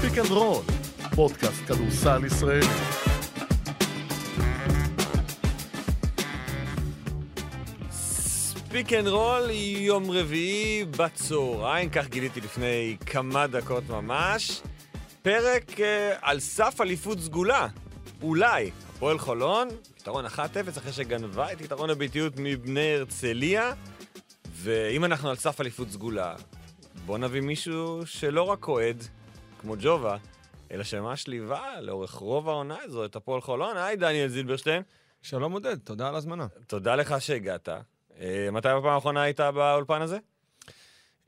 [0.00, 0.62] Speak and Roll,
[1.14, 2.66] פודקאסט כדורסל ישראלי.
[7.90, 14.62] Speak and Roll, יום רביעי בצהריים, כך גיליתי לפני כמה דקות ממש.
[15.22, 15.80] פרק uh,
[16.22, 17.68] על סף אליפות סגולה.
[18.22, 18.70] אולי.
[18.96, 20.38] הפועל חולון, יתרון 1-0
[20.78, 23.72] אחרי שגנבה את יתרון הביתיות מבני הרצליה.
[24.52, 26.34] ואם אנחנו על סף אליפות סגולה,
[27.06, 29.04] בוא נביא מישהו שלא רק אוהד,
[29.60, 30.16] כמו ג'ובה,
[30.70, 33.76] אלא שממש ליווה לאורך רוב העונה הזו את הפועל חולון.
[33.76, 34.82] היי, דניאל זילברשטיין.
[35.22, 36.46] שלום עודד, תודה על ההזמנה.
[36.66, 37.68] תודה לך שהגעת.
[37.68, 40.18] אה, מתי בפעם האחרונה היית באולפן הזה?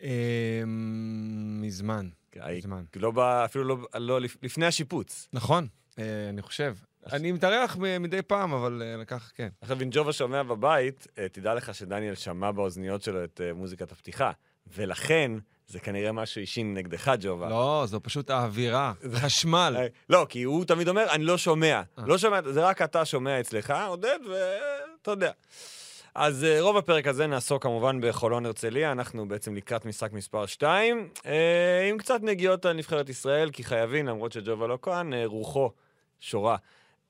[0.03, 0.63] אה,
[1.61, 2.85] מזמן, היי, מזמן.
[2.97, 3.19] לא ב...
[3.19, 5.29] אפילו לא, לא לפ- לפני השיפוץ.
[5.33, 5.67] נכון,
[5.99, 6.75] אה, אני חושב.
[7.13, 9.49] אני מתארח מדי פעם, אבל אה, לקח, כן.
[9.61, 13.93] עכשיו, אם ג'ובה שומע בבית, אה, תדע לך שדניאל שמע באוזניות שלו את אה, מוזיקת
[13.93, 14.31] הפתיחה,
[14.67, 15.33] ולכן
[15.73, 17.49] זה כנראה משהו אישי נגדך, ג'ובה.
[17.49, 19.75] לא, זו פשוט האווירה, חשמל.
[19.79, 21.83] אה, לא, כי הוא תמיד אומר, אני לא שומע.
[21.99, 25.31] לא שומע, זה רק אתה שומע אצלך, עודד, ואתה יודע.
[26.15, 31.09] אז אה, רוב הפרק הזה נעסוק כמובן בחולון הרצליה, אנחנו בעצם לקראת משחק מספר 2,
[31.91, 35.71] עם קצת נגיעות על נבחרת ישראל, כי חייבים, למרות שג'ובה לא כאן, אה, רוחו
[36.21, 36.57] שורה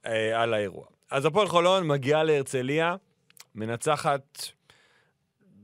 [0.06, 0.84] אה, על האירוע.
[1.11, 2.97] אז הפועל חולון מגיעה להרצליה,
[3.55, 4.42] מנצחת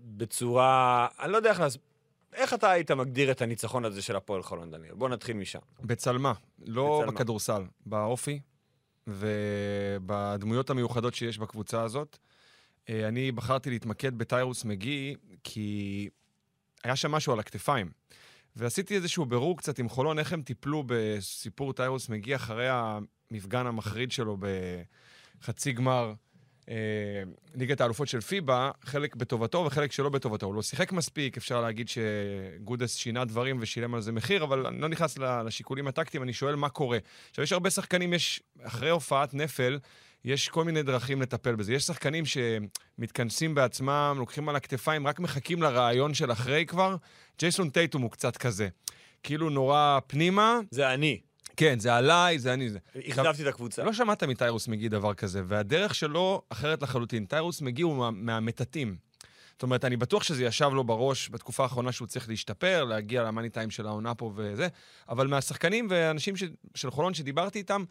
[0.05, 1.88] בצורה, אני לא יודע איך לעשות,
[2.33, 4.95] איך אתה היית מגדיר את הניצחון הזה של הפועל חולון, דניאל?
[4.95, 5.59] בוא נתחיל משם.
[5.81, 7.12] בצלמה, לא בצלמה.
[7.12, 8.41] בכדורסל, באופי
[9.07, 12.19] ובדמויות המיוחדות שיש בקבוצה הזאת.
[12.89, 16.09] אה, אני בחרתי להתמקד בטיירוס מגי, כי
[16.84, 17.91] היה שם משהו על הכתפיים.
[18.56, 24.12] ועשיתי איזשהו בירור קצת עם חולון, איך הם טיפלו בסיפור טיירוס מגי אחרי המפגן המחריד
[24.12, 24.37] שלו
[25.41, 26.12] בחצי גמר
[27.55, 30.47] ליגת האלופות של פיבה, חלק בטובתו וחלק שלא בטובתו.
[30.47, 34.80] הוא לא שיחק מספיק, אפשר להגיד שגודס שינה דברים ושילם על זה מחיר, אבל אני
[34.80, 36.98] לא נכנס לשיקולים הטקטיים, אני שואל מה קורה.
[37.30, 39.78] עכשיו, יש הרבה שחקנים, יש, אחרי הופעת נפל,
[40.25, 41.75] יש כל מיני דרכים לטפל בזה.
[41.75, 46.97] יש שחקנים שמתכנסים בעצמם, לוקחים על הכתפיים, רק מחכים לרעיון של אחרי כבר.
[47.38, 48.69] ג'ייסון טייטום הוא קצת כזה.
[49.22, 51.20] כאילו נורא פנימה, זה אני.
[51.58, 52.69] כן, זה עליי, זה אני.
[53.08, 53.84] החלפתי את הקבוצה.
[53.84, 57.24] לא שמעת מטיירוס מגי דבר כזה, והדרך שלו אחרת לחלוטין.
[57.24, 58.96] טיירוס מגי הוא מה- מהמטאטים.
[59.52, 63.50] זאת אומרת, אני בטוח שזה ישב לו בראש בתקופה האחרונה שהוא צריך להשתפר, להגיע למאני
[63.50, 64.69] טיים של העונה פה וזה,
[65.08, 66.42] אבל מהשחקנים ואנשים ש...
[66.74, 67.84] של חולון שדיברתי איתם,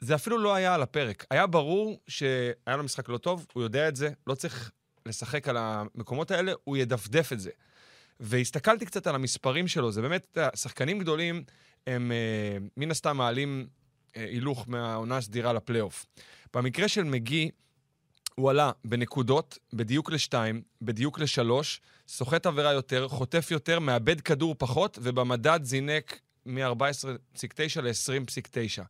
[0.00, 1.24] זה אפילו לא היה על הפרק.
[1.30, 4.70] היה ברור שהיה לו משחק לא טוב, הוא יודע את זה, לא צריך
[5.06, 7.50] לשחק על המקומות האלה, הוא ידפדף את זה.
[8.20, 11.42] והסתכלתי קצת על המספרים שלו, זה באמת, שחקנים גדולים,
[11.86, 13.66] הם אה, מן הסתם מעלים
[14.16, 16.06] אה, הילוך מהעונה הסדירה לפלייאוף.
[16.54, 17.50] במקרה של מגי,
[18.34, 24.98] הוא עלה בנקודות, בדיוק לשתיים, בדיוק לשלוש, סוחט עבירה יותר, חוטף יותר, מאבד כדור פחות,
[25.02, 28.82] ובמדד זינק מ-14.9 ל-20.9.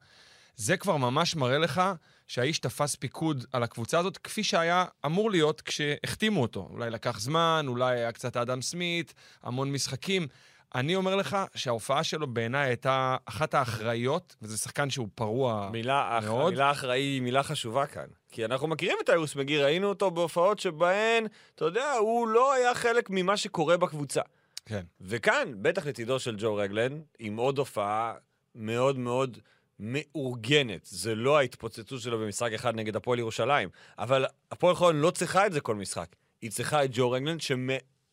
[0.56, 1.82] זה כבר ממש מראה לך
[2.26, 6.68] שהאיש תפס פיקוד על הקבוצה הזאת, כפי שהיה אמור להיות כשהחתימו אותו.
[6.70, 10.26] אולי לקח זמן, אולי היה קצת אדם סמית, המון משחקים.
[10.74, 16.46] אני אומר לך שההופעה שלו בעיניי הייתה אחת האחראיות, וזה שחקן שהוא פרוע מילה, מאוד.
[16.46, 18.06] המילה אחראי היא מילה חשובה כאן.
[18.32, 22.74] כי אנחנו מכירים את טיירוס מגי, ראינו אותו בהופעות שבהן, אתה יודע, הוא לא היה
[22.74, 24.20] חלק ממה שקורה בקבוצה.
[24.66, 24.84] כן.
[25.00, 28.14] וכאן, בטח לצידו של ג'ו רגלן, עם עוד הופעה
[28.54, 29.38] מאוד מאוד
[29.80, 30.84] מאורגנת.
[30.84, 33.68] זה לא ההתפוצצות שלו במשחק אחד נגד הפועל ירושלים,
[33.98, 36.16] אבל הפועל חולון לא צריכה את זה כל משחק.
[36.42, 37.40] היא צריכה את ג'ו רגלן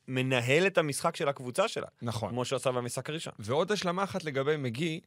[0.08, 2.30] שמנהל את המשחק של הקבוצה שלה, נכון.
[2.30, 3.34] כמו שהוא עשה במשחק הראשון.
[3.40, 5.00] ועוד השלמה אחת לגבי מגי,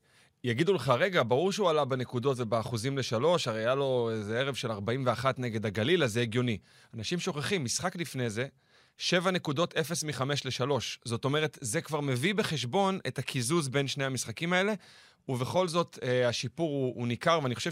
[0.44, 4.70] יגידו לך, רגע, ברור שהוא עלה בנקודות ובאחוזים לשלוש, הרי היה לו איזה ערב של
[4.70, 6.58] 41 נגד הגליל, אז זה הגיוני.
[6.94, 8.46] אנשים שוכחים, משחק לפני זה,
[8.98, 10.98] שבע נקודות, אפס מחמש לשלוש.
[11.04, 14.74] זאת אומרת, זה כבר מביא בחשבון את הקיזוז בין שני המשחקים האלה,
[15.28, 17.70] ובכל זאת, אה, השיפור הוא, הוא ניכר, ואני חושב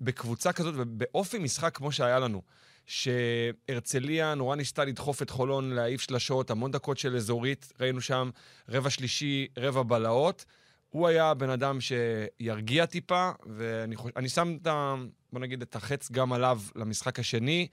[0.00, 2.42] שבקבוצה כזאת, ובאופי משחק כמו שהיה לנו,
[2.88, 8.30] שהרצליה נורא ניסתה לדחוף את חולון, להעיף שלשות, המון דקות של אזורית, ראינו שם
[8.68, 10.44] רבע שלישי, רבע בלהות.
[10.88, 14.12] הוא היה הבן אדם שירגיע טיפה, ואני חוש...
[14.16, 14.94] אני שם את ה...
[15.32, 17.68] בוא נגיד את החץ גם עליו למשחק השני,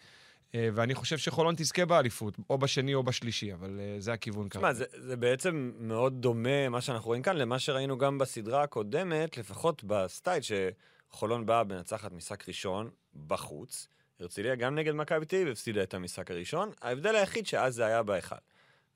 [0.56, 4.62] אה, ואני חושב שחולון תזכה באליפות, או בשני או בשלישי, אבל אה, זה הכיוון תשמע,
[4.62, 4.74] כרגע.
[4.74, 9.84] זה, זה בעצם מאוד דומה, מה שאנחנו רואים כאן, למה שראינו גם בסדרה הקודמת, לפחות
[9.84, 12.90] בסטייל, שחולון באה בנצחת משחק ראשון
[13.28, 13.88] בחוץ.
[14.20, 16.72] הרצליה גם נגד מכבי תל אביב הפסידה את המשחק הראשון.
[16.82, 18.36] ההבדל היחיד שאז זה היה בהיכל.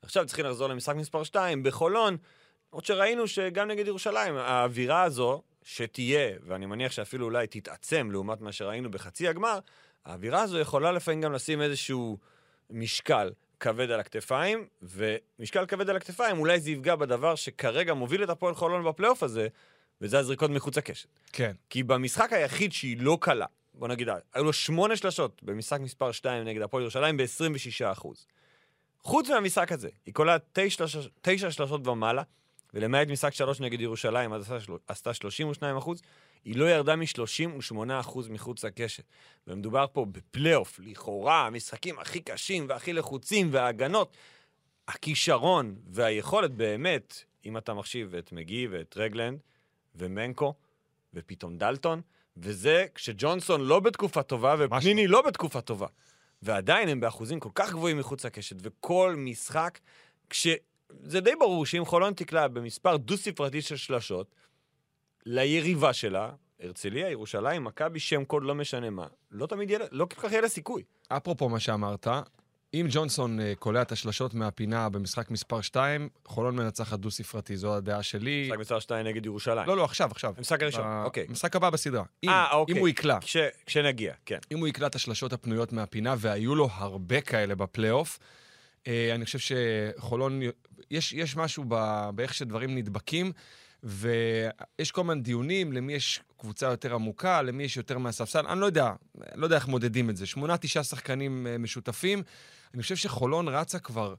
[0.02, 2.16] עכשיו צריכים לחזור למשחק מספר 2 בחולון,
[2.70, 8.52] עוד שראינו שגם נגד ירושלים, האווירה הזו, שתהיה, ואני מניח שאפילו אולי תתעצם לעומת מה
[8.52, 9.58] שראינו בחצי הגמר,
[10.04, 12.18] האווירה הזו יכולה לפעמים גם לשים איזשהו
[12.70, 18.30] משקל כבד על הכתפיים, ומשקל כבד על הכתפיים, אולי זה יפגע בדבר שכרגע מוביל את
[18.30, 19.48] הפועל חולון בפלייאוף הזה,
[20.00, 21.08] וזה הזריקות מחוץ לקשת.
[21.32, 21.52] כן.
[21.70, 23.46] כי במשחק היחיד שהיא לא קלה,
[23.80, 28.08] בוא נגיד, היו לו שמונה שלשות במשחק מספר 2 נגד הפועל ירושלים ב-26%.
[29.00, 30.84] חוץ מהמשחק הזה, היא קולה תשע,
[31.20, 32.22] תשע שלשות ומעלה,
[32.74, 36.00] ולמעט משחק 3 נגד ירושלים, אז עשתה, של- עשתה 32%,
[36.44, 39.04] היא לא ירדה מ-38% מחוץ לקשת.
[39.46, 44.16] ומדובר פה בפלייאוף, לכאורה, המשחקים הכי קשים והכי לחוצים וההגנות.
[44.88, 49.38] הכישרון והיכולת באמת, אם אתה מחשיב את מגי ואת רגלנד
[49.94, 50.54] ומנקו
[51.14, 52.00] ופתאום דלטון,
[52.36, 55.86] וזה כשג'ונסון לא בתקופה טובה ופניני לא בתקופה טובה.
[56.42, 59.78] ועדיין הם באחוזים כל כך גבוהים מחוץ לקשת, וכל משחק,
[60.30, 60.46] כש...
[61.02, 64.34] זה די ברור שאם חולון תקלע במספר דו-ספרתי של שלשות,
[65.26, 66.30] ליריבה שלה,
[66.60, 70.40] הרצליה, ירושלים, מכבי, שם קוד, לא משנה מה, לא תמיד יהיה, לא כל כך יהיה
[70.40, 70.82] לה סיכוי.
[71.08, 72.06] אפרופו מה שאמרת,
[72.74, 78.02] אם ג'ונסון אה, קולע את השלשות מהפינה במשחק מספר 2, חולון מנצחת דו-ספרתי, זו הדעה
[78.02, 78.44] שלי.
[78.46, 79.68] משחק מספר 2 נגד ירושלים.
[79.68, 80.34] לא, לא, עכשיו, עכשיו.
[80.38, 81.26] המשחק הראשון, אוקיי.
[81.28, 82.04] המשחק הבא בסדרה.
[82.28, 82.74] אה, אוקיי.
[82.74, 83.36] אם הוא יקלע, כש...
[83.66, 84.38] כשנגיע, כן.
[84.52, 88.18] אם הוא יקלע את השלשות הפנויות מהפינה, והיו לו הרבה כאלה בפלייאוף,
[88.86, 90.40] אה, אני חושב שחולון,
[90.90, 93.32] יש, יש משהו ב, באיך שדברים נדבקים,
[93.82, 98.66] ויש כל מיני דיונים למי יש קבוצה יותר עמוקה, למי יש יותר מהספסל, אני לא
[98.66, 98.92] יודע,
[99.34, 100.26] לא יודע איך מודדים את זה.
[100.26, 102.22] שמונה, תשעה שחקנים אה, משותפים.
[102.74, 104.14] אני חושב שחולון רצה כבר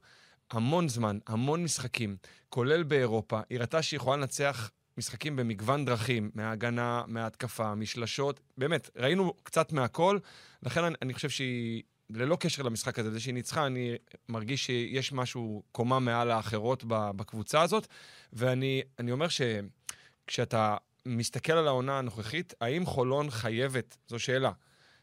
[0.50, 2.16] המון זמן, המון משחקים,
[2.48, 3.40] כולל באירופה.
[3.50, 8.40] היא ראתה שהיא יכולה לנצח משחקים במגוון דרכים, מההגנה, מההתקפה, משלשות.
[8.58, 10.18] באמת, ראינו קצת מהכל,
[10.62, 13.94] לכן אני, אני חושב שהיא, ללא קשר למשחק הזה, זה שהיא ניצחה, אני
[14.28, 17.86] מרגיש שיש משהו, קומה מעל האחרות בקבוצה הזאת,
[18.32, 20.76] ואני אני אומר שכשאתה
[21.06, 24.50] מסתכל על העונה הנוכחית, האם חולון חייבת, זו שאלה,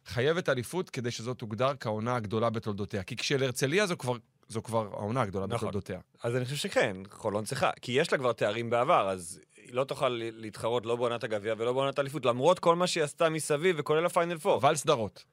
[0.09, 3.03] חייבת אליפות כדי שזאת תוגדר כהעונה הגדולה בתולדותיה?
[3.03, 4.13] כי כשלהרצליה זו כבר,
[4.47, 5.57] זו כבר העונה הגדולה נכון.
[5.57, 6.00] בתולדותיה.
[6.23, 9.83] אז אני חושב שכן, חולון צריכה, כי יש לה כבר תארים בעבר, אז היא לא
[9.83, 14.06] תוכל להתחרות לא בעונת הגביע ולא בעונת האליפות, למרות כל מה שהיא עשתה מסביב וכולל
[14.06, 14.57] הפיינל פור.
[14.57, 15.25] אבל סדרות.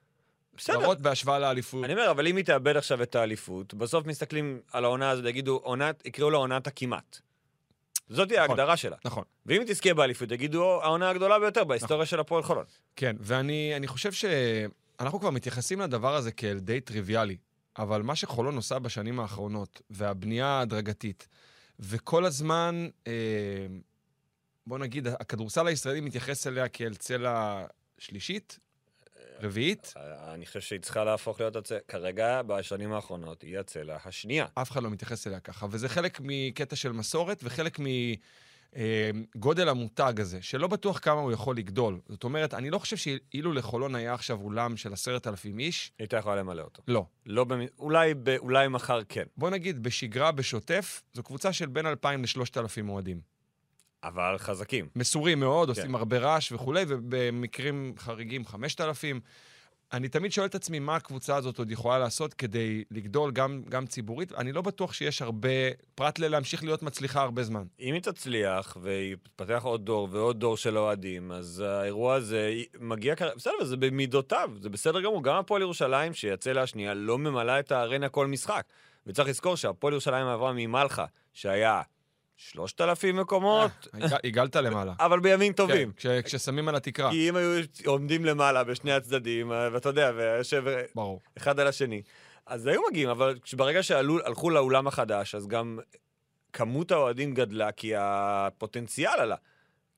[0.56, 0.78] בסדר.
[0.78, 1.84] סדרות בהשוואה לאליפות.
[1.84, 5.60] אני אומר, אבל אם היא תאבד עכשיו את האליפות, בסוף מסתכלים על העונה הזאת ויגידו,
[5.62, 7.20] עונת, יקראו לה עונת הכמעט.
[8.08, 8.40] זאת נכון.
[8.40, 8.96] ההגדרה שלה.
[9.04, 9.24] נכון.
[9.46, 12.64] ואם היא תזכה באליפות, יגידו, העונה הגדולה ביותר בהיסטוריה של הפועל חולון.
[12.96, 17.36] כן, ואני אני חושב שאנחנו כבר מתייחסים לדבר הזה כאל די טריוויאלי,
[17.78, 21.28] אבל מה שחולון עושה בשנים האחרונות, והבנייה ההדרגתית,
[21.80, 23.12] וכל הזמן, אה,
[24.66, 27.64] בוא נגיד, הכדורסל הישראלי מתייחס אליה כאל צלע
[27.98, 28.58] שלישית,
[29.42, 29.94] רביעית,
[30.34, 34.46] אני חושב שהיא צריכה להפוך להיות הצלע, כרגע, בשנים האחרונות, היא הצלע השנייה.
[34.54, 37.78] אף אחד לא מתייחס אליה ככה, וזה חלק מקטע של מסורת וחלק
[38.72, 42.00] מגודל המותג הזה, שלא בטוח כמה הוא יכול לגדול.
[42.08, 46.16] זאת אומרת, אני לא חושב שאילו לחולון היה עכשיו אולם של עשרת אלפים איש, הייתה
[46.16, 46.82] יכולה למלא אותו.
[46.88, 47.06] לא.
[47.26, 47.60] לא במ...
[47.78, 48.28] אולי, ב...
[48.28, 49.24] אולי מחר כן.
[49.36, 53.35] בוא נגיד, בשגרה, בשוטף, זו קבוצה של בין 2,000 ל-3,000 אוהדים.
[54.04, 54.88] אבל חזקים.
[54.96, 55.80] מסורים מאוד, כן.
[55.80, 59.20] עושים הרבה רעש וכולי, ובמקרים חריגים 5,000.
[59.92, 63.86] אני תמיד שואל את עצמי מה הקבוצה הזאת עוד יכולה לעשות כדי לגדול גם, גם
[63.86, 64.32] ציבורית.
[64.32, 65.48] אני לא בטוח שיש הרבה,
[65.94, 67.64] פרט ללהמשיך להיות מצליחה הרבה זמן.
[67.80, 73.34] אם היא תצליח ויתפתח עוד דור ועוד דור של אוהדים, אז האירוע הזה מגיע כרגע,
[73.36, 75.22] בסדר, זה במידותיו, זה בסדר גמור.
[75.22, 78.66] גם הפועל ירושלים, שיצא לה השנייה, לא ממלאה את הארנה כל משחק.
[79.06, 81.82] וצריך לזכור שהפועל ירושלים עברה ממלחה, שהיה
[82.36, 84.92] 3,000 מקומות, הגע- הגלת למעלה.
[85.00, 85.92] אבל בימים טובים.
[85.96, 90.12] כן, כש, כששמים על התקרה, כי אם היו עומדים למעלה בשני הצדדים, אה, ואתה יודע,
[90.16, 90.64] ויושב.
[91.38, 92.02] אחד על השני,
[92.46, 95.78] אז היו מגיעים, אבל ברגע שהלכו לאולם החדש, אז גם
[96.52, 99.36] כמות האוהדים גדלה, כי הפוטנציאל עלה.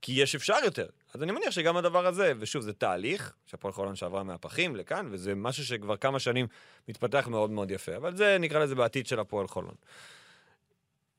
[0.03, 0.87] כי יש אפשר יותר.
[1.15, 5.35] אז אני מניח שגם הדבר הזה, ושוב, זה תהליך, שהפועל חולון שעברה מהפחים לכאן, וזה
[5.35, 6.47] משהו שכבר כמה שנים
[6.89, 7.97] מתפתח מאוד מאוד יפה.
[7.97, 9.75] אבל זה, נקרא לזה בעתיד של הפועל חולון.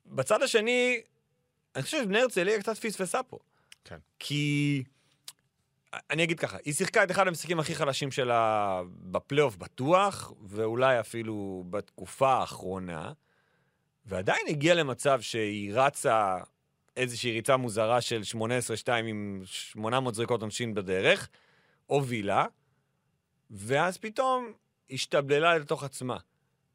[0.09, 1.01] בצד השני,
[1.75, 3.37] אני חושב שבני הרצליה קצת פספסה פה.
[3.85, 3.97] כן.
[4.19, 4.83] כי...
[6.09, 11.63] אני אגיד ככה, היא שיחקה את אחד המשחקים הכי חלשים שלה בפלייאוף בטוח, ואולי אפילו
[11.69, 13.11] בתקופה האחרונה,
[14.05, 16.37] ועדיין הגיעה למצב שהיא רצה
[16.97, 18.21] איזושהי ריצה מוזרה של
[18.87, 21.29] 18-2 עם 800 זריקות עונשין בדרך,
[21.85, 22.45] הובילה,
[23.51, 24.53] ואז פתאום
[24.91, 26.17] השתבללה לתוך עצמה.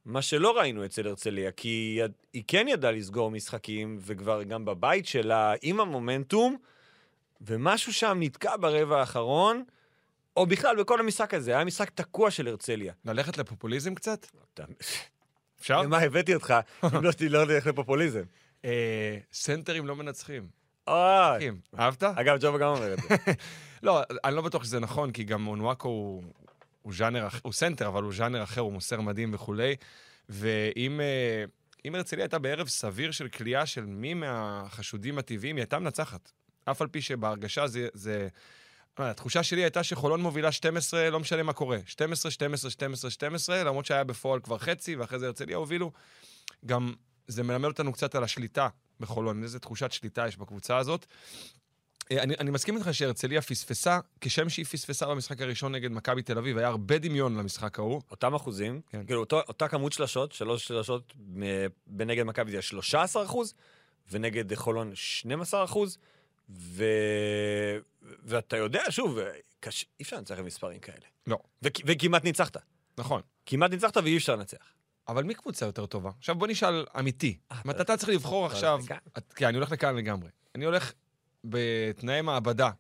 [0.04, 5.06] מה שלא ראינו אצל הרצליה, כי היא, היא כן ידעה לסגור משחקים, וכבר גם בבית
[5.06, 6.56] שלה, עם המומנטום,
[7.40, 9.64] ומשהו שם נתקע ברבע האחרון,
[10.36, 12.92] או בכלל בכל המשחק הזה, היה משחק תקוע של הרצליה.
[13.04, 14.26] ללכת לפופוליזם קצת?
[15.60, 15.82] אפשר?
[15.82, 18.22] למה הבאתי אותך, אם לא לא נלך לפופוליזם?
[18.64, 20.48] אה, סנטרים לא מנצחים.
[20.86, 22.02] אחים, אהבת?
[22.02, 23.08] אגב, ג'ובה גם אומר את זה.
[23.82, 26.22] לא, אני לא בטוח שזה נכון, כי גם אונוואקו הוא,
[26.84, 29.76] הוא ז'אנר, אח- הוא סנטר, אבל הוא ז'אנר אחר, הוא מוסר מדהים וכולי.
[30.28, 31.44] ואם אה,
[31.84, 36.32] אם הרצליה הייתה בערב סביר של קליעה של מי מהחשודים הטבעיים, היא הייתה מנצחת.
[36.64, 37.88] אף על פי שבהרגשה זה...
[37.94, 38.28] זה...
[38.98, 41.78] התחושה שלי הייתה שחולון מובילה 12, לא משנה מה קורה.
[41.86, 45.92] 12, 12, 12, 12, למרות שהיה בפועל כבר חצי, ואחרי זה הרצליה הובילו.
[46.66, 46.94] גם
[47.28, 48.68] זה מלמד אותנו קצת על השליטה
[49.00, 51.06] בחולון, איזה תחושת שליטה יש בקבוצה הזאת.
[52.12, 56.38] אה, אני, אני מסכים איתך שהרצליה פספסה, כשם שהיא פספסה במשחק הראשון נגד מכבי תל
[56.38, 58.00] אביב, היה הרבה דמיון למשחק ההוא.
[58.10, 59.06] אותם אחוזים, כן.
[59.06, 61.42] כאילו אותו, אותה כמות שלשות, שלוש שלשות מ-
[61.86, 63.54] בנגד מכבי זה 13 אחוז,
[64.10, 65.98] ונגד חולון 12 אחוז,
[66.50, 66.84] ו...
[68.02, 69.18] ואתה יודע, שוב,
[69.60, 69.82] קש...
[70.00, 71.06] אי אפשר לנצח עם מספרים כאלה.
[71.26, 71.38] לא.
[71.64, 71.68] ו...
[71.86, 72.56] וכמעט ניצחת.
[72.98, 73.20] נכון.
[73.46, 74.58] כמעט ניצחת ואי אפשר לנצח.
[75.08, 76.10] אבל מי קבוצה יותר טובה?
[76.18, 77.38] עכשיו בוא נשאל אמיתי.
[77.52, 78.80] אה, אתה- צריך לבחור עכשיו...
[79.36, 80.28] כן, אני הולך לכאן לגמרי.
[80.54, 80.92] אני הולך
[81.44, 82.70] בתנאי מעבדה,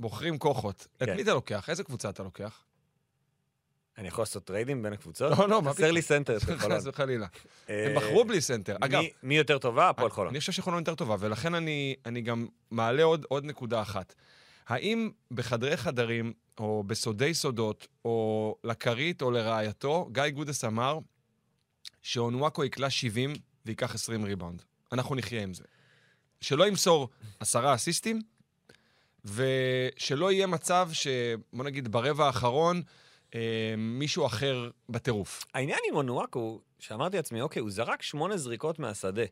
[0.00, 0.86] בוחרים כוחות.
[0.96, 1.16] את כן.
[1.16, 1.70] מי אתה לוקח?
[1.70, 2.64] איזה קבוצה אתה לוקח?
[3.98, 5.38] אני יכול לעשות טריידים בין הקבוצות?
[5.38, 5.94] לא, לא, מה חסר פתאום?
[5.94, 6.78] לי סנטר אצל חולון.
[6.78, 7.26] חס וחלילה.
[7.68, 8.76] הם אה, בחרו בלי סנטר.
[8.80, 9.88] אגב, מי- יותר טובה?
[9.88, 10.30] הפועל חולון.
[10.30, 14.14] אני חושב שחולון יותר טובה, ולכן אני, גם מעלה עוד נקודה אחת.
[14.68, 20.98] האם בחדרי חדרים, או בסודי סודות, או לכרית או לרעייתו, גיא גודס אמר
[22.02, 23.32] שאונוואקו יקלע 70
[23.66, 24.62] וייקח 20 ריבאונד.
[24.92, 25.64] אנחנו נחיה עם זה.
[26.42, 27.08] שלא ימסור
[27.40, 28.20] עשרה אסיסטים,
[29.24, 31.06] ושלא יהיה מצב ש...
[31.52, 32.82] בוא נגיד, ברבע האחרון,
[33.34, 35.44] אה, מישהו אחר בטירוף.
[35.54, 39.22] העניין עם אונואקו, שאמרתי לעצמי, אוקיי, הוא זרק שמונה זריקות מהשדה.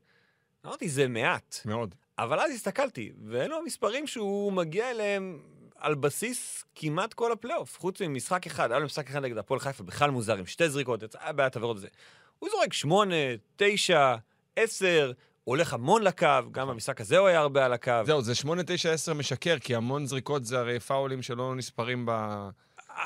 [0.67, 1.57] אמרתי, זה מעט.
[1.65, 1.95] מאוד.
[2.19, 5.43] אבל אז הסתכלתי, ואלו המספרים שהוא מגיע אליהם
[5.77, 9.85] על בסיס כמעט כל הפלייאוף, חוץ ממשחק אחד, היה לו משחק אחד נגד הפועל חיפה,
[9.85, 11.89] בכלל מוזר, עם שתי זריקות, יצא- היה בעיית עבירות וזה.
[12.39, 13.15] הוא זורק שמונה,
[13.57, 14.15] תשע,
[14.57, 15.13] עשר,
[15.51, 17.93] הולך המון לקו, גם במשחק הזה הוא היה הרבה על הקו.
[18.05, 22.11] זהו, זה 8, 9, 10 משקר, כי המון זריקות זה הרי פאולים שלא נספרים ב...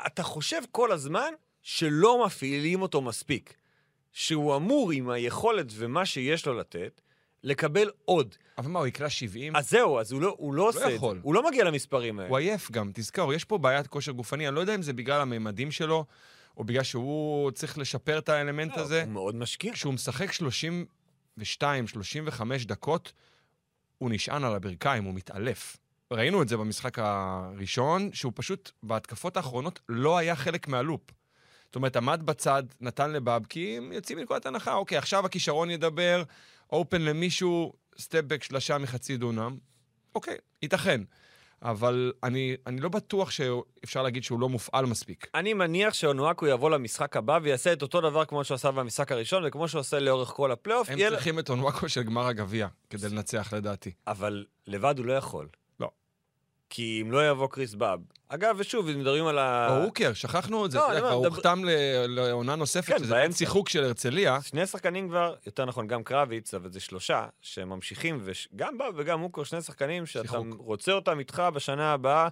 [0.07, 1.33] אתה חושב כל הזמן
[1.63, 3.55] שלא מפעילים אותו מספיק.
[4.13, 7.01] שהוא אמור, עם היכולת ומה שיש לו לתת,
[7.43, 8.35] לקבל עוד.
[8.59, 9.57] אבל מה, הוא יקלע 70?
[9.57, 11.17] אז זהו, אז הוא לא, הוא לא עושה את יכול.
[11.17, 11.21] זה.
[11.23, 12.31] הוא לא מגיע למספרים האלה.
[12.31, 15.21] הוא עייף גם, תזכור, יש פה בעיית כושר גופני, אני לא יודע אם זה בגלל
[15.21, 16.05] הממדים שלו,
[16.57, 19.03] או בגלל שהוא צריך לשפר את האלמנט לא, הזה.
[19.03, 19.73] הוא מאוד משקיע.
[19.73, 20.87] כשהוא משחק 32,
[21.43, 23.13] 35 דקות,
[23.99, 25.77] הוא נשען על הברכיים, הוא מתעלף.
[26.11, 31.01] ראינו את זה במשחק הראשון, שהוא פשוט בהתקפות האחרונות לא היה חלק מהלופ.
[31.67, 36.23] זאת אומרת, עמד בצד, נתן לבבקי, יוצאים מנקודת הנחה, אוקיי, עכשיו הכישרון ידבר,
[36.71, 39.57] אופן למישהו, step back שלשה מחצי דונם.
[40.15, 41.01] אוקיי, ייתכן.
[41.63, 45.27] אבל אני, אני לא בטוח שאפשר להגיד שהוא לא מופעל מספיק.
[45.35, 49.43] אני מניח שאונואקו יבוא למשחק הבא ויעשה את אותו דבר כמו שהוא עשה במשחק הראשון,
[49.47, 50.91] וכמו שהוא עושה לאורך כל הפלייאוף.
[50.91, 53.91] הם יהיה- צריכים את אונוואקו של גמר הגביע כדי לנצח, לדעתי.
[54.07, 55.49] אבל לבד הוא לא יכול.
[56.71, 58.01] כי אם לא יבוא קריס באב.
[58.29, 59.69] אגב, ושוב, אם מדברים על ה...
[59.79, 60.79] או הוקר, שכחנו את זה.
[60.79, 61.11] לא, כבר
[61.65, 61.71] ל-
[62.07, 63.23] לעונה נוספת, כן, שזה.
[63.23, 64.43] אין שיחוק של הרצליה.
[64.43, 69.45] שני שחקנים כבר, יותר נכון, גם קרביץ, אבל זה שלושה, שממשיכים, וגם באב וגם הוקר,
[69.45, 70.39] שני שחקנים שאתה.
[70.59, 72.29] רוצה אותם איתך בשנה הבאה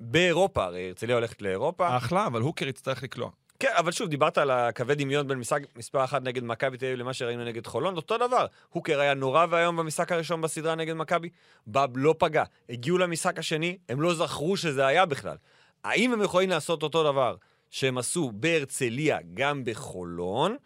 [0.00, 1.96] באירופה, הרי הרצליה הולכת לאירופה.
[1.96, 3.30] אחלה, אבל הוקר יצטרך לקלוע.
[3.62, 6.98] כן, אבל שוב, דיברת על הקווי דמיון בין משחק מספר אחת נגד מכבי תל אביב
[6.98, 8.46] למה שראינו נגד חולון, אותו דבר.
[8.68, 11.28] הוקר היה נורא ואיום במשחק הראשון בסדרה נגד מכבי,
[11.66, 12.44] באב לא פגע.
[12.68, 15.36] הגיעו למשחק השני, הם לא זכרו שזה היה בכלל.
[15.84, 17.36] האם הם יכולים לעשות אותו דבר
[17.70, 20.56] שהם עשו בהרצליה גם בחולון?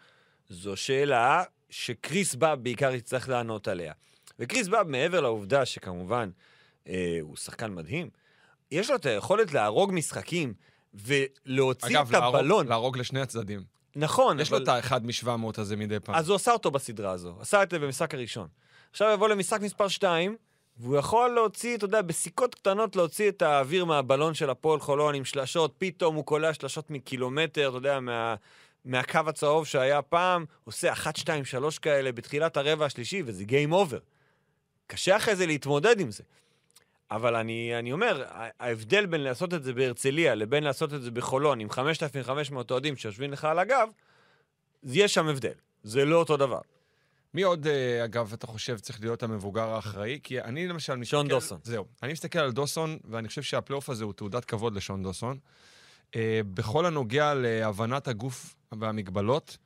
[0.49, 3.93] זו שאלה שקריס באב בעיקר יצטרך לענות עליה.
[4.39, 6.29] וקריס באב, מעבר לעובדה שכמובן
[6.87, 8.09] אה, הוא שחקן מדהים,
[8.71, 10.53] יש לו את היכולת להרוג משחקים
[11.05, 12.47] ולהוציא אגב, את הבלון.
[12.47, 13.63] להרוג- להרוג לשני הצדדים.
[13.95, 14.63] נכון, יש לו אבל...
[14.63, 15.27] את האחד מ-700
[15.61, 16.15] הזה מדי פעם.
[16.15, 18.47] אז הוא עשה אותו בסדרה הזו, עשה את זה במשחק הראשון.
[18.91, 20.35] עכשיו יבוא למשחק מספר 2,
[20.77, 25.25] והוא יכול להוציא, אתה יודע, בסיכות קטנות להוציא את האוויר מהבלון של הפועל חולון עם
[25.25, 28.35] שלשות, פתאום הוא קולע שלשות מקילומטר, אתה יודע, מה,
[28.85, 33.99] מהקו הצהוב שהיה פעם, עושה 1, 2, 3 כאלה בתחילת הרבע השלישי, וזה גיים אובר.
[34.87, 36.23] קשה אחרי זה להתמודד עם זה.
[37.11, 38.25] אבל אני, אני אומר,
[38.59, 43.31] ההבדל בין לעשות את זה בהרצליה לבין לעשות את זה בחולון עם 5,500 אוהדים שיושבים
[43.31, 43.89] לך על הגב,
[44.83, 45.53] יש שם הבדל.
[45.83, 46.59] זה לא אותו דבר.
[47.33, 50.19] מי עוד, אה, אגב, אתה חושב צריך להיות המבוגר האחראי?
[50.23, 51.17] כי אני למשל מסתכל...
[51.17, 51.59] שון דוסון.
[51.63, 51.85] זהו.
[52.03, 55.37] אני מסתכל על דוסון, ואני חושב שהפלייאוף הזה הוא תעודת כבוד לשון דוסון.
[56.15, 59.57] אה, בכל הנוגע להבנת הגוף והמגבלות,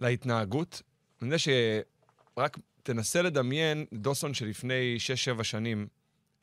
[0.00, 0.82] להתנהגות,
[1.22, 4.96] אני יודע שרק תנסה לדמיין דוסון שלפני
[5.38, 5.86] 6-7 שנים,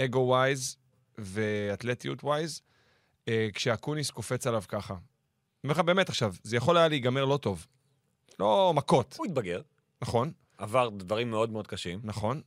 [0.02, 0.78] ego wise
[1.18, 2.62] ואתלטיות wise,
[3.28, 4.94] אה, כשאקוניס קופץ עליו ככה.
[4.94, 5.02] אני
[5.64, 7.68] אומר לך באמת עכשיו, זה יכול היה להיגמר לא טוב.
[8.40, 9.62] לא מכות, הוא התבגר,
[10.02, 10.32] נכון?
[10.58, 12.00] עבר דברים מאוד מאוד קשים.
[12.04, 12.42] נכון,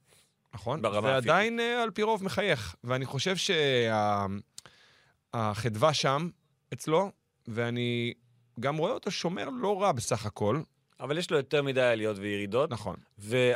[0.54, 0.82] נכון.
[0.82, 2.76] ברמה ועדיין אה, על פי רוב מחייך.
[2.84, 3.34] ואני חושב
[5.34, 6.28] שהחדווה שם,
[6.72, 7.10] אצלו,
[7.48, 8.14] ואני
[8.60, 10.60] גם רואה אותו שומר לא רע בסך הכל.
[11.00, 12.70] אבל יש לו יותר מדי עליות וירידות.
[12.70, 12.96] נכון.
[13.18, 13.52] וה...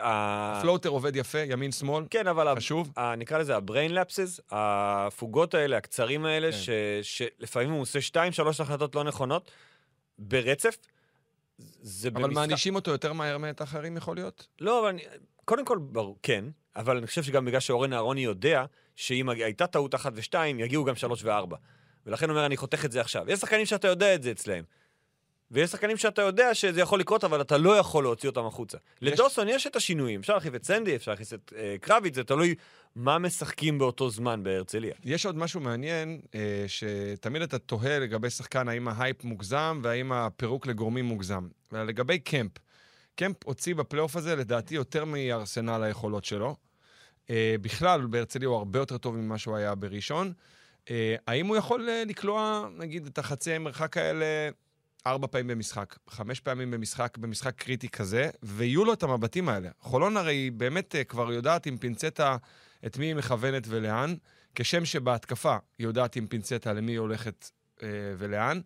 [0.59, 2.93] הפלוטר עובד יפה, ימין-שמאל, כן, אבל חשוב.
[2.97, 6.57] ה- נקרא לזה ה-brain lapses, ההפוגות האלה, הקצרים האלה, כן.
[6.59, 6.71] ש...
[7.03, 9.51] שלפעמים הוא עושה שתיים, שלוש החלטות לא נכונות
[10.19, 10.77] ברצף.
[11.81, 14.47] זה אבל במשחק- מענישים אותו יותר מהר מאת האחרים, יכול להיות?
[14.61, 15.03] לא, אבל אני...
[15.45, 16.45] קודם כל, ברור, כן,
[16.77, 18.65] אבל אני חושב שגם בגלל שאורן אהרוני יודע
[18.97, 21.57] שאם הייתה טעות אחת ושתיים, יגיעו גם שלוש וארבע.
[22.07, 23.31] ולכן הוא אומר, אני חותך את זה עכשיו.
[23.31, 24.65] יש שחקנים שאתה יודע את זה אצלהם.
[25.53, 28.79] ויש שחקנים שאתה יודע שזה יכול לקרות, אבל אתה לא יכול להוציא אותם החוצה.
[29.03, 30.21] יש- לדוסון יש את השינויים.
[30.21, 32.55] אפשר להחליף את סנדי, אפשר להכניס את אה, קרביץ, זה תלוי
[32.97, 34.95] מה משחקים באותו זמן בהרצליה.
[35.05, 40.67] יש עוד משהו מעניין, אה, שתמיד אתה תוהה לגבי שחקן, האם ההייפ מוגזם והאם הפירוק
[40.67, 41.49] לגורמים מוגזם.
[41.73, 42.51] ולגבי קמפ,
[43.15, 46.57] קמפ הוציא בפלייאוף הזה, לדעתי, יותר מארסנל היכולות שלו.
[47.31, 50.33] אה, בכלל, בהרצליה הוא הרבה יותר טוב ממה שהוא היה בראשון.
[50.91, 54.25] אה, האם הוא יכול אה, לקלוע, נגיד, את החצי מרחק האלה
[55.07, 59.71] ארבע פעמים במשחק, חמש פעמים במשחק, במשחק קריטי כזה, ויהיו לו את המבטים האלה.
[59.81, 62.37] חולון הרי באמת אה, כבר יודעת עם פינצטה
[62.87, 64.15] את מי היא מכוונת ולאן,
[64.55, 67.51] כשם שבהתקפה היא יודעת עם פינצטה למי היא הולכת
[67.83, 68.61] אה, ולאן.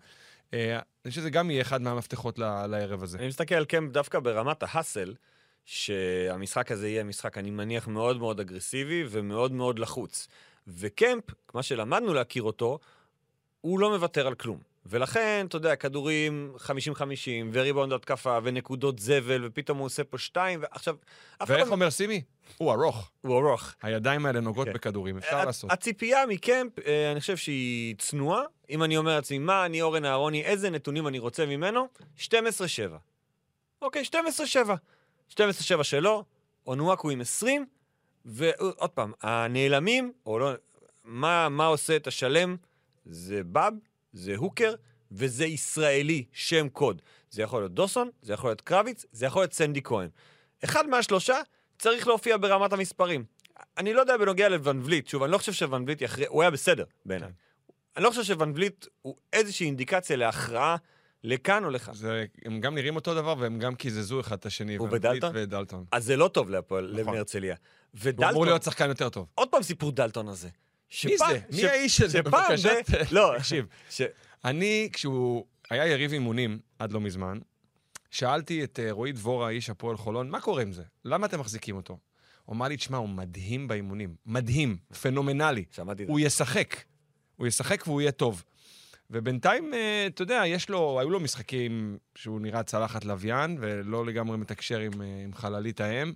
[0.55, 3.19] אה, אני חושב שזה גם יהיה אחד מהמפתחות ל- לערב הזה.
[3.19, 5.15] אני מסתכל על קמפ דווקא ברמת ההאסל,
[5.65, 10.29] שהמשחק הזה יהיה משחק, אני מניח, מאוד מאוד אגרסיבי ומאוד מאוד לחוץ.
[10.69, 11.25] וקמפ,
[11.55, 12.79] מה שלמדנו להכיר אותו,
[13.61, 14.59] הוא לא מוותר על כלום.
[14.89, 16.69] ולכן, אתה יודע, כדורים 50-50,
[17.53, 20.97] וריבאונד התקפה, ונקודות זבל, ופתאום הוא עושה פה שתיים, ועכשיו...
[21.47, 22.23] ואיך לא- אומר סימי?
[22.57, 23.11] הוא ארוך.
[23.21, 23.75] הוא ארוך.
[23.83, 24.75] הידיים האלה נוגעות כן.
[24.75, 25.73] בכדורים, אפשר לעשות.
[25.73, 28.43] הציפייה מקמפ, אה, אני חושב שהיא צנועה.
[28.71, 31.89] אם אני אומר לעצמי, מה אני אורן אהרוני, איזה נתונים אני רוצה ממנו?
[32.19, 32.29] 12-7.
[33.83, 34.15] אוקיי, 12-7.
[35.31, 35.39] 12-7
[35.83, 36.25] שלו,
[36.67, 37.67] אונואקו עם 20,
[38.25, 40.53] ועוד פעם, הנעלמים, או לא,
[41.05, 42.57] מה, מה עושה את השלם?
[43.05, 43.75] זה באב,
[44.17, 44.75] זה הוקר,
[45.13, 47.03] וזה ישראלי, שם קוד.
[47.31, 50.09] זה יכול להיות דוסון, זה יכול להיות קרביץ, זה יכול להיות סנדי כהן.
[50.65, 51.37] אחד מהשלושה
[51.79, 53.25] צריך להופיע ברמת המספרים.
[53.79, 56.51] אני לא יודע בנוגע לוון וליט, שוב, אני לא חושב שוון וליט יכריע, הוא היה
[56.51, 57.29] בסדר בעיניי.
[57.29, 57.35] כן.
[57.97, 60.77] אני לא חושב שוון וליט הוא איזושהי אינדיקציה להכרעה
[61.25, 61.95] לכאן או לכאן.
[61.95, 64.77] זה, הם גם נראים אותו דבר והם גם קיזזו אחד את השני.
[64.77, 65.31] הוא ון ודלטון?
[65.35, 65.85] ודלטון.
[65.93, 67.15] אז זה לא טוב להפועל, נכון.
[67.15, 67.17] הוא
[67.95, 69.27] ודלטון, אמור להיות שחקן יותר טוב.
[69.35, 70.49] עוד פעם סיפור דלטון הזה.
[71.05, 71.25] מי זה?
[71.51, 72.19] ש- מי האיש הזה?
[72.19, 73.67] שפעם ת- לא, תקשיב.
[73.91, 74.03] ש-
[74.45, 77.39] אני, כשהוא היה יריב אימונים עד לא מזמן,
[78.11, 80.83] שאלתי את אה, רועי דבורה, איש הפועל חולון, מה קורה עם זה?
[81.05, 81.99] למה אתם מחזיקים אותו?
[82.45, 84.15] הוא אמר לי, תשמע, הוא מדהים באימונים.
[84.27, 85.65] מדהים, פנומנלי.
[85.71, 86.13] שמעתי את זה.
[86.13, 86.77] הוא ישחק.
[87.37, 88.45] הוא ישחק והוא יהיה טוב.
[89.11, 94.37] ובינתיים, אה, אתה יודע, יש לו, היו לו משחקים שהוא נראה צלחת לוויין, ולא לגמרי
[94.37, 96.13] מתקשר עם, אה, עם חללית האם,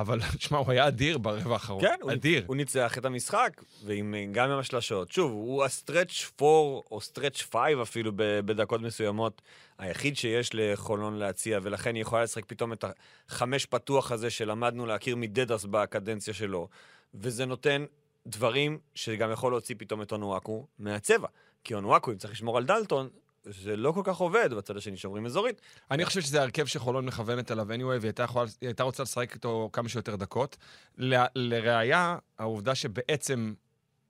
[0.00, 1.82] אבל תשמע, הוא היה אדיר ברבע האחרון.
[1.82, 2.44] כן, אדיר.
[2.46, 5.12] הוא ניצח את המשחק, ועם, גם עם השלשות.
[5.12, 6.46] שוב, הוא ה stretch 4
[6.90, 9.42] או stretch 5 אפילו בדקות מסוימות,
[9.78, 12.84] היחיד שיש לחולון להציע, ולכן היא יכולה לשחק פתאום את
[13.28, 16.68] החמש פתוח הזה שלמדנו להכיר מדדרס בקדנציה שלו,
[17.14, 17.84] וזה נותן
[18.26, 21.28] דברים שגם יכול להוציא פתאום את אונואקו מהצבע.
[21.64, 23.08] כי אונואקו, אם צריך לשמור על דלטון,
[23.44, 25.60] זה לא כל כך עובד, בצד השני שומרים אזורית.
[25.90, 29.34] אני חושב שזה ההרכב שחולון מכוונת אליו anyway, והיא הייתה, יכולה, היא הייתה רוצה לשחק
[29.34, 30.56] איתו כמה שיותר דקות.
[30.98, 33.54] ל- לראיה, העובדה שבעצם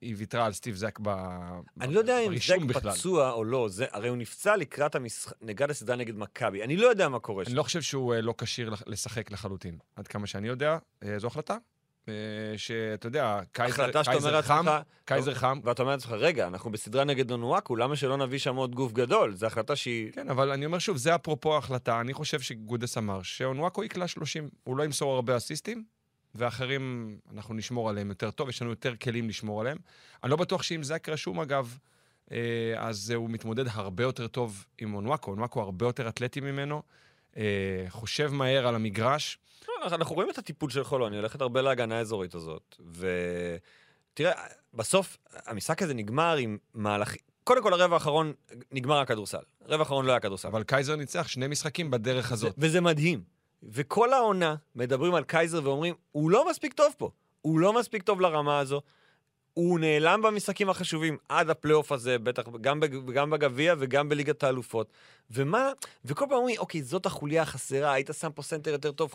[0.01, 1.09] היא ויתרה על סטיב זק ב...
[1.81, 2.91] אני לא יודע אם זק בכלל.
[2.91, 6.63] פצוע או לא, זה, הרי הוא נפצע לקראת המשחק, נגד הסדרה נגד מכבי.
[6.63, 7.49] אני לא יודע מה קורה שם.
[7.49, 9.77] אני לא חושב שהוא אה, לא כשיר לשחק לחלוטין.
[9.95, 11.57] עד כמה שאני יודע, אה, זו החלטה.
[12.09, 12.13] אה,
[12.57, 14.65] שאתה יודע, קייזר, קייזר חם,
[15.05, 15.59] קייזר חם.
[15.63, 19.35] ואתה אומר לעצמך, רגע, אנחנו בסדרה נגד אונואקו, למה שלא נביא שם עוד גוף גדול?
[19.35, 20.11] זו החלטה שהיא...
[20.11, 22.01] כן, אבל אני אומר שוב, זה אפרופו ההחלטה.
[22.01, 24.49] אני חושב שגודס אמר שאונואקו יקלע 30.
[24.63, 25.83] הוא לא ימסור הרבה אסיסטים,
[26.35, 29.77] ואחרים, אנחנו נשמור עליהם יותר טוב, יש לנו יותר כלים לשמור עליהם.
[30.23, 31.77] אני לא בטוח שאם זק רשום, אגב,
[32.31, 35.31] אה, אז הוא מתמודד הרבה יותר טוב עם אונואקו.
[35.31, 36.81] אונואקו הרבה יותר אתלטי ממנו,
[37.37, 37.43] אה,
[37.89, 39.37] חושב מהר על המגרש.
[39.67, 42.75] לא, אנחנו- רואים את הטיפול של חולון, היא הולכת הרבה להגנה האזורית הזאת.
[44.13, 44.33] ותראה,
[44.73, 47.19] בסוף המשחק הזה נגמר עם מהלכים...
[47.43, 48.33] קודם כל, הרבע האחרון
[48.71, 49.37] נגמר הכדורסל.
[49.65, 50.47] הרבע האחרון לא היה כדורסל.
[50.47, 52.53] אבל קייזר ניצח שני משחקים בדרך הזאת.
[52.57, 53.23] וזה מדהים.
[53.63, 57.09] וכל העונה מדברים על קייזר ואומרים, הוא לא מספיק טוב פה.
[57.41, 58.81] הוא לא מספיק טוב לרמה הזו.
[59.53, 64.91] הוא נעלם במשחקים החשובים עד הפלייאוף הזה, בטח גם, בג- גם בגביע וגם בליגת האלופות.
[65.31, 65.71] ומה,
[66.05, 69.13] וכל פעם אומרים, אוקיי, זאת החוליה החסרה, היית שם פה סנטר יותר טוב.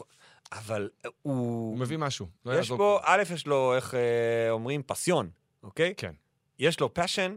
[0.52, 1.12] אבל הוא...
[1.22, 2.26] הוא מביא משהו.
[2.46, 5.30] לא יש יעזור בו, א', יש לו, איך אה, אומרים, passion,
[5.62, 5.94] אוקיי?
[5.96, 6.12] כן.
[6.58, 7.36] יש לו passion,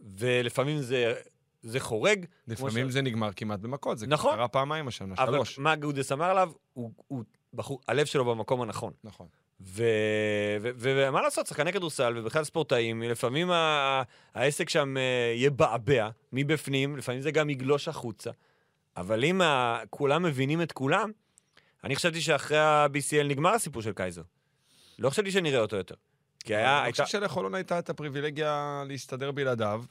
[0.00, 1.14] ולפעמים זה,
[1.62, 2.26] זה חורג.
[2.48, 3.98] לפעמים ש- זה נגמר כמעט במכות.
[3.98, 4.34] זה נכון.
[4.34, 5.58] קרה פעמיים השנה, אבל שלוש.
[5.58, 7.24] מה גודס אמר עליו, הוא, הוא
[7.54, 8.92] בחור, הלב שלו במקום הנכון.
[9.04, 9.26] נכון.
[9.64, 13.50] ומה לעשות, שחקני כדורסל ובכלל ספורטאים, לפעמים
[14.34, 18.30] העסק שם אה, יבעבע מבפנים, לפעמים זה גם יגלוש החוצה.
[18.96, 19.40] אבל אם.
[19.90, 21.10] כולם מבינים את כולם,
[21.84, 24.22] אני חשבתי שאחרי ה-BCL נגמר הסיפור של קייזר.
[24.98, 25.94] לא חשבתי שנראה אותו יותר.
[26.44, 26.78] כי היה...
[26.78, 27.04] אני הייתה...
[27.04, 29.84] חושב שלחולון הייתה את הפריבילגיה להסתדר בלעדיו,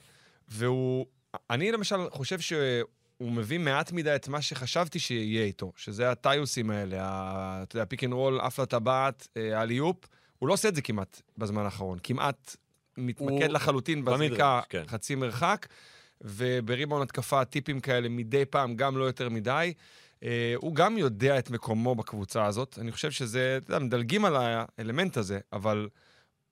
[0.47, 1.05] והוא...
[1.49, 2.61] אני למשל חושב שהוא
[3.29, 6.99] מביא מעט מדי את מה שחשבתי שיהיה איתו, שזה הטיוסים האלה,
[7.63, 9.97] אתה יודע, pick and roll, עף לטבעת, alley-oop.
[10.39, 11.97] הוא לא עושה את זה כמעט בזמן האחרון.
[12.03, 12.55] כמעט
[12.97, 14.83] מתמקד הוא- לחלוטין בזריקה כן.
[14.87, 15.67] חצי מרחק,
[16.21, 19.73] ובריבאון התקפה טיפים כאלה מדי פעם, גם לא יותר מדי.
[20.23, 22.77] אה, הוא גם יודע את מקומו בקבוצה הזאת.
[22.81, 25.87] אני חושב שזה, אתה יודע, מדלגים על האלמנט הזה, אבל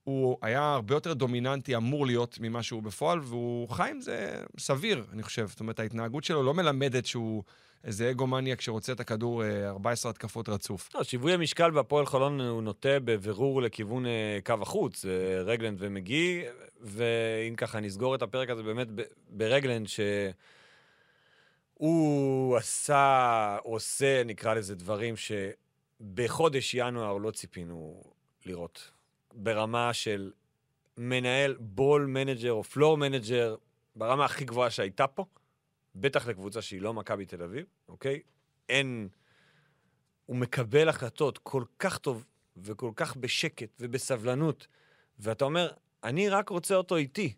[0.09, 5.05] הוא היה הרבה יותר דומיננטי, אמור להיות, ממה שהוא בפועל, והוא חי עם זה סביר,
[5.13, 5.47] אני חושב.
[5.47, 7.43] זאת אומרת, ההתנהגות שלו לא מלמדת שהוא
[7.83, 10.89] איזה אגומניאק שרוצה את הכדור אה, 14 התקפות רצוף.
[10.95, 16.43] לא, שיווי המשקל בהפועל חולון הוא נוטה בבירור לכיוון אה, קו החוץ, אה, רגלנד ומגי,
[16.81, 18.87] ואם ככה נסגור את הפרק הזה באמת
[19.29, 28.03] ברגלנד, שהוא עשה, עושה, נקרא לזה, דברים שבחודש ינואר לא ציפינו
[28.45, 28.98] לראות.
[29.39, 30.31] ברמה של
[30.97, 33.55] מנהל ball manager או floor manager,
[33.95, 35.25] ברמה הכי גבוהה שהייתה פה,
[35.95, 38.21] בטח לקבוצה שהיא לא מכבי תל אביב, אוקיי?
[38.69, 39.07] אין...
[40.25, 42.25] הוא מקבל החלטות כל כך טוב
[42.57, 44.67] וכל כך בשקט ובסבלנות,
[45.19, 45.71] ואתה אומר,
[46.03, 47.33] אני רק רוצה אותו איתי.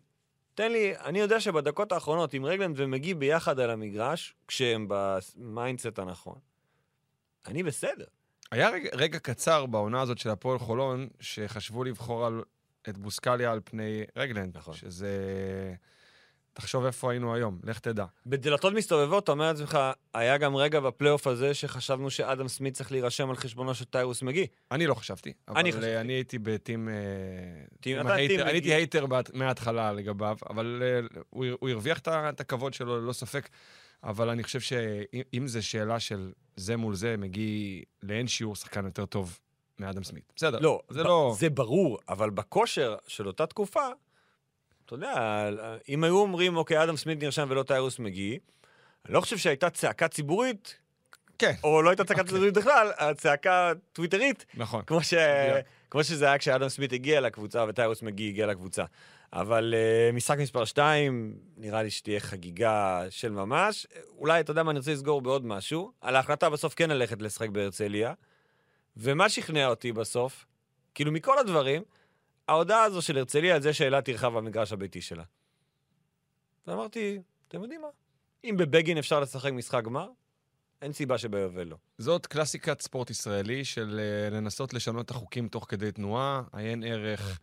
[0.54, 5.98] תן לי, אני יודע שבדקות האחרונות, אם רגלנד ומגי ביחד על המגרש, כשהם ב mindset
[5.98, 6.38] הנכון,
[7.46, 8.04] אני בסדר.
[8.52, 12.42] היה רגע, רגע קצר בעונה הזאת של הפועל חולון, שחשבו לבחור על,
[12.88, 14.56] את בוסקליה על פני רגלנד.
[14.56, 14.74] נכון.
[14.74, 15.08] שזה...
[16.54, 18.04] תחשוב איפה היינו היום, לך תדע.
[18.26, 19.78] בדלתות מסתובבות, אתה אומר לעצמך,
[20.14, 24.46] היה גם רגע בפלייאוף הזה שחשבנו שאדם סמית צריך להירשם על חשבונו של טיירוס מגי.
[24.72, 25.32] אני לא חשבתי.
[25.48, 25.96] אבל אני חשבתי.
[25.96, 26.88] אני הייתי ב team...
[26.88, 26.94] אה,
[27.80, 28.74] team- אתה hater- team אני הייתי.
[28.74, 33.48] hater בהת- מההתחלה לגביו, אבל אה, הוא הוא הרוויח את הכבוד שלו, ללא ספק.
[34.04, 39.06] אבל אני חושב שאם זו שאלה של זה מול זה, מגיע לאין שיעור שחקן יותר
[39.06, 39.38] טוב
[39.78, 40.32] מאדם סמית.
[40.36, 41.34] בסדר, לא, זה לא...
[41.38, 43.86] זה ברור, אבל בכושר של אותה תקופה,
[44.86, 45.48] אתה יודע,
[45.88, 48.38] אם היו אומרים, אוקיי, אדם סמית נרשם ולא טיירוס מגי,
[49.06, 50.76] אני לא חושב שהייתה צעקה ציבורית,
[51.38, 52.32] כן, או לא הייתה צעקה אוקיי.
[52.32, 54.82] ציבורית בכלל, הצעקה טוויטרית, נכון.
[54.86, 55.14] כמו, ש...
[55.90, 58.84] כמו שזה היה כשאדם סמית הגיע לקבוצה וטיירוס מגי הגיע לקבוצה.
[59.32, 63.86] אבל uh, משחק מספר 2, נראה לי שתהיה חגיגה של ממש.
[64.18, 65.92] אולי, אתה יודע מה, אני רוצה לסגור בעוד משהו.
[66.00, 68.14] על ההחלטה בסוף כן ללכת לשחק בהרצליה.
[68.96, 70.46] ומה שכנע אותי בסוף?
[70.94, 71.82] כאילו, מכל הדברים,
[72.48, 75.24] ההודעה הזו של הרצליה על זה שאילת תרחב במגרש הביתי שלה.
[76.66, 77.18] ואמרתי,
[77.48, 77.88] אתם יודעים מה?
[78.44, 80.08] אם בבגין אפשר לשחק משחק גמר,
[80.82, 81.76] אין סיבה שביובל לא.
[81.98, 87.20] זאת קלאסיקת ספורט ישראלי של אה, לנסות לשנות את החוקים תוך כדי תנועה, עיין ערך
[87.20, 87.34] אה,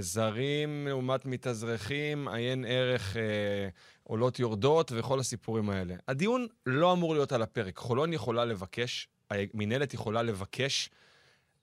[0.00, 3.22] זרים לעומת מתאזרחים, עיין ערך אה,
[4.02, 5.94] עולות יורדות וכל הסיפורים האלה.
[6.08, 7.76] הדיון לא אמור להיות על הפרק.
[7.76, 10.90] חולון יכולה לבקש, המינהלת יכולה לבקש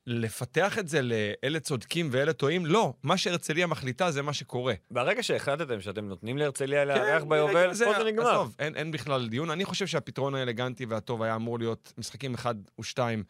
[0.08, 2.65] לפתח את זה לאלה צודקים ואלה טועים.
[2.65, 4.73] לא, מה שהרצליה מחליטה זה מה שקורה.
[4.91, 8.31] ברגע שהחלטתם שאתם נותנים להרצליה לארח כן, ביובל, רגע, פה זה נגמר.
[8.31, 9.49] עזוב, אין, אין בכלל דיון.
[9.49, 13.23] אני חושב שהפתרון האלגנטי והטוב היה אמור להיות משחקים אחד ושתיים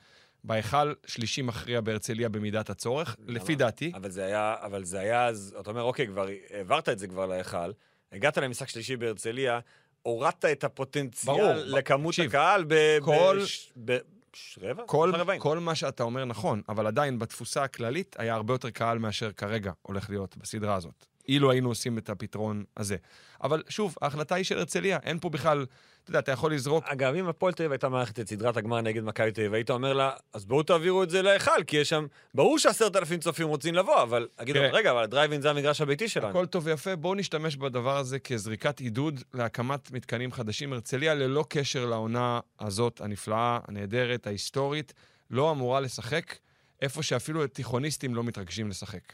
[0.46, 3.92] בהיכל, שלישי מכריע בהרצליה במידת הצורך, לפי דעתי.
[3.96, 7.26] אבל זה היה, אבל זה היה אז, אתה אומר, אוקיי, כבר העברת את זה כבר
[7.26, 7.72] להיכל,
[8.12, 9.60] הגעת למשחק שלישי בהרצליה,
[10.02, 13.00] הורדת את הפוטנציאל ברור, לכמות תקשיב, הקהל ב...
[13.02, 13.98] כל- בש- ב...
[14.34, 14.84] ש- רבע?
[14.86, 15.12] כל.
[15.40, 19.72] כל מה שאתה אומר נכון, אבל עדיין בתפוסה הכללית היה הרבה יותר קהל מאשר כרגע
[19.82, 21.06] הולך להיות בסדרה הזאת.
[21.28, 22.96] אילו היינו עושים את הפתרון הזה.
[23.44, 25.66] אבל שוב, ההחלטה היא של הרצליה, אין פה בכלל,
[26.04, 28.82] אתה יודע, אתה יכול לזרוק אגב, אם הפועל תל אביב הייתה מארחת את סדרת הגמר
[28.82, 31.90] נגד מכבי תל אביב, היית אומר לה, אז בואו תעבירו את זה להיכל, כי יש
[31.90, 34.72] שם, ברור שעשרת אלפים צופים רוצים לבוא, אבל אגידו, תראה.
[34.72, 36.30] רגע, אבל הדרייבין זה המגרש הביתי שלנו.
[36.30, 40.74] הכל טוב ויפה, בואו נשתמש בדבר הזה כזריקת עידוד להקמת מתקנים חדשים.
[40.74, 44.94] הרצליה, ללא קשר לעונה הזאת, הנפלאה, הנהדרת, ההיסטורית,
[45.30, 46.36] לא אמורה לשחק
[46.82, 49.14] איפה שאפילו תיכוניסטים לא מתרגשים לשחק.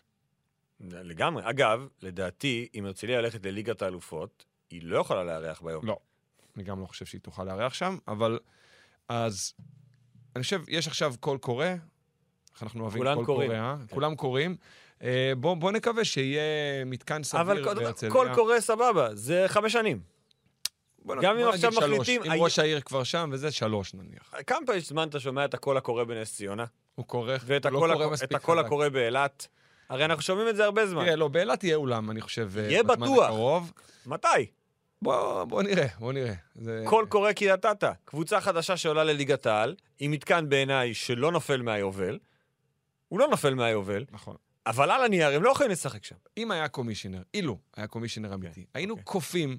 [0.89, 1.43] לגמרי.
[1.49, 5.85] אגב, לדעתי, אם הרצליה הולכת לליגת האלופות, היא לא יכולה לארח ביום.
[5.85, 5.97] לא.
[6.55, 8.39] אני גם לא חושב שהיא תוכל לארח שם, אבל
[9.09, 9.53] אז
[10.35, 11.65] אני חושב, יש עכשיו קול קורא,
[12.53, 13.25] איך אנחנו אוהבים קול.
[13.25, 13.75] קורא, אה?
[13.87, 13.95] כן.
[13.95, 14.55] כולם קוראים.
[15.03, 16.41] אה, בוא, בוא נקווה שיהיה
[16.85, 18.11] מתקן סביר אבל קודם- בהרצליה.
[18.11, 19.99] קול קורא סבבה, זה חמש שנים.
[21.05, 21.99] בוא גם אם בוא עכשיו נגיד שלוש.
[21.99, 24.33] מחליטים- אם הי- ראש העיר כבר שם, וזה שלוש נניח.
[24.47, 26.65] כמה פעמים זמן אתה שומע את הקול הקורא בנס ציונה?
[26.95, 28.65] הוא קורא, ואת הוא לא הקול קורא מספיק את הקול חזק.
[28.65, 29.47] הקורא באילת?
[29.91, 31.03] הרי אנחנו שומעים את זה הרבה זמן.
[31.03, 33.25] תראה, לא, באילת יהיה אולם, אני חושב, אה, יהיה בטוח.
[33.25, 33.71] הקרוב.
[34.05, 34.27] מתי?
[35.01, 36.33] בוא, בוא נראה, בוא נראה.
[36.55, 36.83] זה...
[36.85, 37.91] קול קורא קריית אתא.
[38.05, 42.19] קבוצה חדשה שעולה לליגת העל, עם מתקן בעיניי שלא נופל מהיובל.
[43.07, 44.35] הוא לא נופל מהיובל, נכון.
[44.67, 46.15] אבל על הנייר הם לא יכולים לשחק שם.
[46.37, 49.05] אם היה קומישיונר, אילו היה קומישיונר אמיתי, היינו אוקיי.
[49.05, 49.57] כופים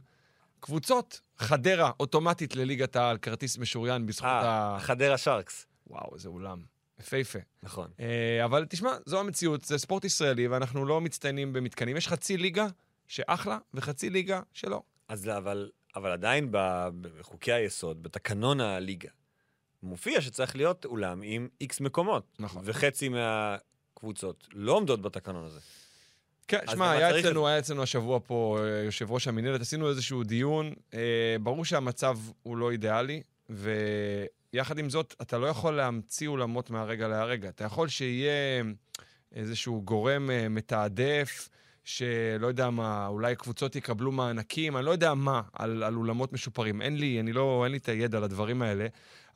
[0.61, 4.81] קבוצות, חדרה אוטומטית לליגת העל, כרטיס משוריין בזכות אה, ה...
[4.81, 5.67] חדרה שרקס.
[5.87, 6.72] וואו, איזה אולם.
[7.01, 7.39] יפהפה.
[7.63, 7.91] נכון.
[8.01, 11.97] אה, אבל תשמע, זו המציאות, זה ספורט ישראלי, ואנחנו לא מצטיינים במתקנים.
[11.97, 12.67] יש חצי ליגה
[13.09, 14.83] שאחלה, וחצי ליגה שלא.
[15.09, 16.49] אז לא, אבל, אבל עדיין
[17.01, 19.09] בחוקי היסוד, בתקנון הליגה,
[19.83, 22.37] מופיע שצריך להיות אולם עם איקס מקומות.
[22.39, 22.63] נכון.
[22.67, 25.61] וחצי מהקבוצות לא עומדות בתקנון הזה.
[26.49, 30.23] כן, שמע, היה צריך אצלנו, היה אצלנו השבוע פה אה, יושב ראש המינהלת, עשינו איזשהו
[30.23, 30.73] דיון.
[30.95, 33.23] אה, ברור שהמצב הוא לא אידיאלי,
[34.53, 37.49] ויחד עם זאת, אתה לא יכול להמציא אולמות מהרגע להרגע.
[37.49, 38.63] אתה יכול שיהיה
[39.35, 41.49] איזשהו גורם אה, מתעדף,
[41.85, 46.83] שלא יודע מה, אולי קבוצות יקבלו מענקים, אני לא יודע מה, על, על אולמות משופרים.
[46.83, 48.87] אין לי, אני לא, אין לי את הידע על הדברים האלה,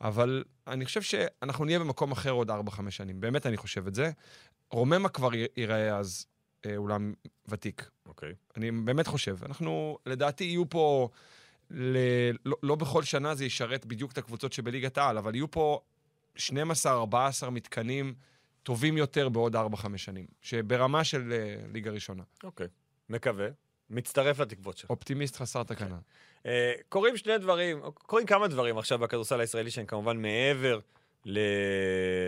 [0.00, 2.55] אבל אני חושב שאנחנו נהיה במקום אחר עוד 4-5
[2.90, 3.20] שנים.
[3.20, 4.11] באמת אני חושב את זה.
[4.70, 6.26] רוממה כבר ייראה אז
[6.66, 7.14] אה, אולם
[7.48, 7.90] ותיק.
[8.07, 8.33] אוקיי.
[8.57, 9.37] אני באמת חושב.
[9.46, 11.09] אנחנו, לדעתי, יהיו פה...
[11.70, 11.96] ל...
[12.44, 15.81] לא, לא בכל שנה זה ישרת בדיוק את הקבוצות שבליגת העל, אבל יהיו פה
[16.37, 16.38] 12-14
[17.50, 18.14] מתקנים
[18.62, 19.59] טובים יותר בעוד 4-5
[19.96, 22.22] שנים, שברמה של uh, ליגה ראשונה.
[22.44, 22.66] אוקיי.
[23.09, 23.48] מקווה.
[23.90, 24.90] מצטרף לתקוות שלך.
[24.90, 25.98] אופטימיסט חסר תקנה.
[26.46, 30.79] אה, קורים שני דברים, קורים כמה דברים עכשיו בכדורסל הישראלי שהם כמובן מעבר
[31.24, 31.38] ל...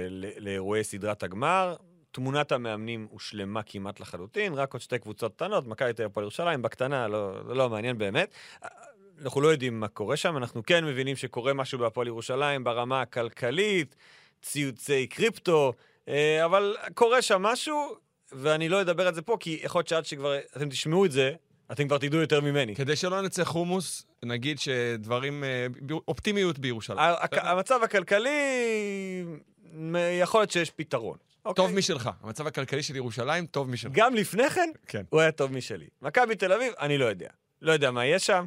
[0.09, 0.27] ל...
[0.39, 1.77] לאירועי סדרת הגמר.
[2.11, 6.63] תמונת המאמנים הושלמה כמעט לחלוטין, רק עוד שתי קבוצות קטנות, מכבי תל אביב הפועל ירושלים,
[6.63, 8.35] בקטנה, לא, לא מעניין באמת.
[9.23, 13.97] אנחנו לא יודעים מה קורה שם, אנחנו כן מבינים שקורה משהו בהפועל ירושלים ברמה הכלכלית,
[14.43, 15.73] ציוצי קריפטו,
[16.09, 17.97] אה, אבל קורה שם משהו,
[18.33, 21.33] ואני לא אדבר על זה פה, כי יכול להיות שעד שכבר אתם תשמעו את זה,
[21.73, 22.75] אתם כבר תדעו יותר ממני.
[22.75, 25.45] כדי שלא נצא חומוס, נגיד שדברים...
[25.45, 25.67] אה,
[26.09, 27.15] אופטימיות בירושלים.
[27.33, 28.31] המצב הכלכלי,
[30.21, 31.17] יכול להיות שיש פתרון.
[31.43, 31.79] טוב אוקיי?
[31.79, 32.11] משלך.
[32.23, 33.93] המצב הכלכלי של ירושלים, טוב משלך.
[33.95, 35.03] גם לפני כן, כן.
[35.11, 35.87] הוא היה טוב משלי.
[36.03, 37.29] מכבי תל אביב, אני לא יודע.
[37.63, 38.45] לא יודע מה יש שם,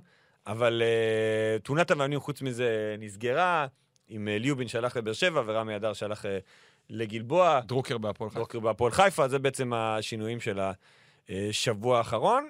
[0.47, 3.67] אבל uh, תאונת המאמנים חוץ מזה נסגרה,
[4.08, 6.27] עם uh, ליובין שהלך לבאר שבע ורמי אדר שהלך uh,
[6.91, 8.39] לגלבוע, דרוקר בהפועל חיפה.
[8.39, 10.60] דוקר בהפועל חיפה, זה בעצם השינויים של
[11.30, 12.49] השבוע האחרון.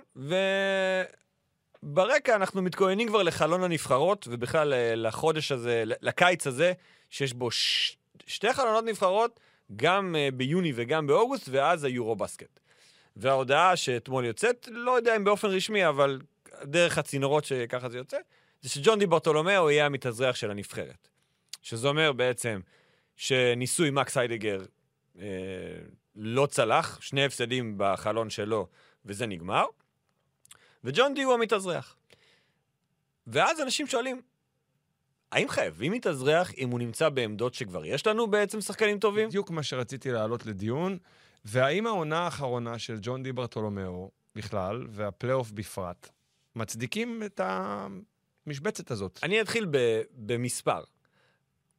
[1.83, 6.73] וברקע אנחנו מתכוננים כבר לחלון הנבחרות, ובכלל אה, לחודש הזה, לקיץ הזה,
[7.09, 7.97] שיש בו ש...
[8.27, 9.39] שתי חלונות נבחרות,
[9.75, 12.59] גם אה, ביוני וגם באוגוסט, ואז היורו בסקט.
[13.15, 16.19] וההודעה שאתמול יוצאת, לא יודע אם באופן רשמי, אבל
[16.63, 18.17] דרך הצינורות שככה זה יוצא,
[18.61, 21.07] זה שג'ון די ברטולומיאו יהיה המתאזרח של הנבחרת.
[21.61, 22.59] שזה אומר בעצם
[23.15, 24.61] שניסוי מקס היידגר
[25.19, 25.25] אה,
[26.15, 28.67] לא צלח, שני הפסדים בחלון שלו,
[29.05, 29.65] וזה נגמר,
[30.83, 31.95] וג'ון די הוא המתאזרח.
[33.27, 34.21] ואז אנשים שואלים,
[35.31, 39.29] האם חייבים מתאזרח אם הוא נמצא בעמדות שכבר יש לנו בעצם שחקנים טובים?
[39.29, 40.97] בדיוק מה שרציתי להעלות לדיון.
[41.45, 46.09] והאם העונה האחרונה של ג'ון די ברטולומיאו בכלל, והפלייאוף בפרט,
[46.55, 49.19] מצדיקים את המשבצת הזאת?
[49.23, 50.83] אני אתחיל ב- במספר.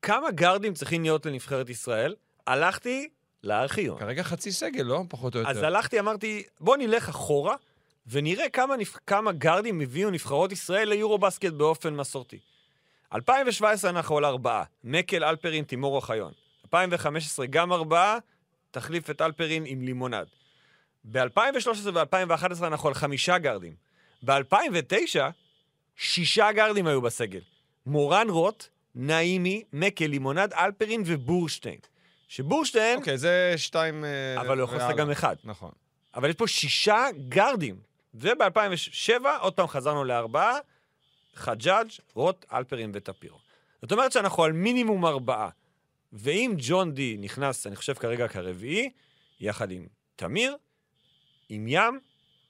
[0.02, 2.14] כמה גארדים צריכים להיות לנבחרת ישראל?
[2.46, 3.08] הלכתי
[3.44, 3.98] לארכיון.
[3.98, 5.02] כרגע חצי סגל, לא?
[5.08, 5.50] פחות או יותר.
[5.50, 7.56] אז הלכתי, אמרתי, בוא נלך אחורה
[8.06, 8.98] ונראה כמה, נבח...
[9.06, 12.38] כמה גארדים הביאו נבחרות ישראל ליורו בסקט באופן מסורתי.
[13.14, 16.32] 2017 אנחנו על ארבעה, מקל, אלפרין, תימור אוחיון.
[16.64, 18.18] 2015 גם ארבעה,
[18.70, 20.26] תחליף את אלפרין עם לימונד.
[21.04, 23.74] ב-2013 ו-2011 אנחנו על חמישה גארדים.
[24.24, 25.20] ב-2009,
[25.96, 27.40] שישה גארדים היו בסגל.
[27.86, 31.78] מורן רוט, נעימי, מקל, לימונד, אלפרין ובורשטיין.
[32.28, 34.04] שבורשטיין, אוקיי, זה שתיים...
[34.04, 34.96] אה, אבל הוא יכול והלאה.
[34.96, 35.36] גם אחד.
[35.44, 35.70] נכון.
[36.14, 37.76] אבל יש פה שישה גארדים.
[38.14, 40.58] וב-2007, עוד פעם חזרנו לארבעה,
[41.34, 43.38] חג'אג', רוט, אלפרין וטפירו.
[43.82, 45.48] זאת אומרת שאנחנו על מינימום ארבעה.
[46.12, 48.90] ואם ג'ון די נכנס, אני חושב כרגע כרביעי,
[49.40, 50.56] יחד עם תמיר,
[51.48, 52.00] עם ים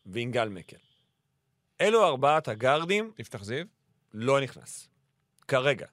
[0.07, 0.77] ועם גל מקל.
[1.83, 3.65] אלו ארבעת הגארדים, יפתח זיו?
[4.15, 4.89] לא נכנס.
[5.49, 5.87] כרגע.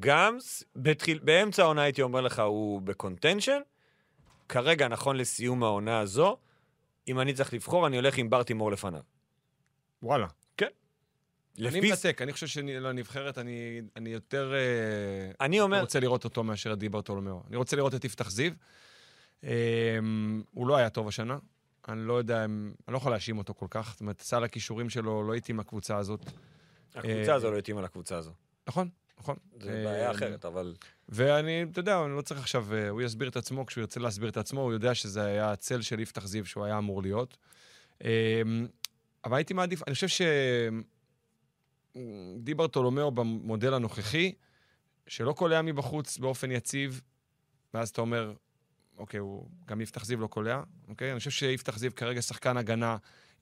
[0.00, 0.38] גם
[0.76, 3.60] בתחיל, באמצע העונה הייתי אומר לך, הוא ב contention.
[4.48, 6.36] כרגע, נכון לסיום העונה הזו,
[7.08, 9.02] אם אני צריך לבחור, אני הולך עם בר טימור לפניו.
[10.02, 10.26] וואלה.
[11.58, 11.80] אני לפי...
[11.80, 16.78] מתעסק, אני חושב שלנבחרת אני, אני יותר אה, אני אומר, רוצה לראות אותו מאשר את
[16.78, 17.42] די ברטולומיאו.
[17.48, 18.52] אני רוצה לראות את יפתח זיו.
[19.44, 19.98] אה,
[20.52, 21.38] הוא לא היה טוב השנה.
[21.88, 23.90] אני לא יודע, אני לא יכול להאשים אותו כל כך.
[23.92, 26.20] זאת אומרת, סל הכישורים שלו לא התאים לקבוצה הזאת.
[26.94, 28.32] הקבוצה הזו לא התאימה לקבוצה הזו.
[28.68, 29.36] נכון, נכון.
[29.60, 30.74] זו אה, בעיה אחרת, אבל...
[31.08, 34.28] ואני, אתה יודע, אני לא צריך עכשיו, אה, הוא יסביר את עצמו, כשהוא ירצה להסביר
[34.28, 37.36] את עצמו, הוא יודע שזה היה הצל של יפתח זיו שהוא היה אמור להיות.
[38.04, 38.42] אה,
[39.24, 40.22] אבל הייתי מעדיף, אני חושב ש...
[42.38, 44.32] די ברטולומיאו במודל הנוכחי,
[45.06, 47.00] שלא קולע מבחוץ באופן יציב,
[47.74, 48.32] ואז אתה אומר,
[48.98, 51.10] אוקיי, הוא גם יפתח זיו לא קולע, אוקיי?
[51.10, 52.96] אני חושב שיפתח זיו כרגע שחקן הגנה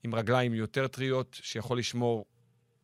[0.04, 2.24] עם רגליים יותר טריות, שיכול לשמור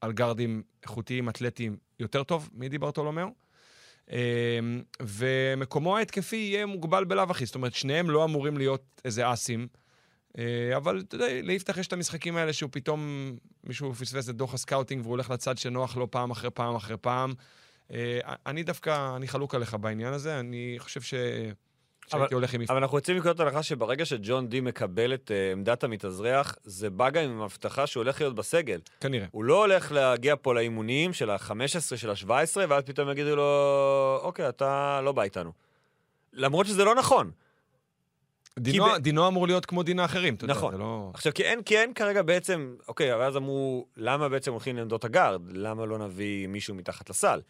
[0.01, 3.29] על גארדים איכותיים, אתלטיים, יותר טוב מדי ברטולומיאו.
[4.13, 4.59] אה,
[5.03, 7.47] ומקומו ההתקפי יהיה מוגבל בלאו הכי.
[7.47, 9.69] זאת אומרת, שניהם לא אמורים להיות איזה אסים.
[10.39, 13.33] אה, אבל אתה יודע, ליפתח יש את המשחקים האלה שהוא פתאום,
[13.65, 17.35] מישהו פספס את דוח הסקאוטינג והוא הולך לצד שנוח לו פעם אחרי פעם אחרי פעם.
[17.93, 21.15] אה, אני דווקא, אני חלוק עליך בעניין הזה, אני חושב ש...
[22.11, 22.61] שהייתי הולך עם...
[22.69, 27.11] אבל אנחנו יוצאים מנקודת הנחה שברגע שג'ון די מקבל את אה, עמדת המתאזרח, זה בא
[27.11, 28.81] גם עם הבטחה שהוא הולך להיות בסגל.
[29.01, 29.27] כנראה.
[29.31, 34.49] הוא לא הולך להגיע פה לאימונים של ה-15, של ה-17, ואז פתאום יגידו לו, אוקיי,
[34.49, 35.53] אתה לא בא איתנו.
[36.33, 37.31] למרות שזה לא נכון.
[38.59, 40.73] דינו, ב- דינו אמור להיות כמו דינה אחרים, אתה נכון.
[40.73, 41.11] יודע, זה לא...
[41.15, 45.05] עכשיו, כי אין, כי אין כרגע בעצם, אוקיי, אבל אז אמרו, למה בעצם הולכים לעמדות
[45.05, 45.41] הגארד?
[45.53, 47.41] למה לא נביא מישהו מתחת לסל?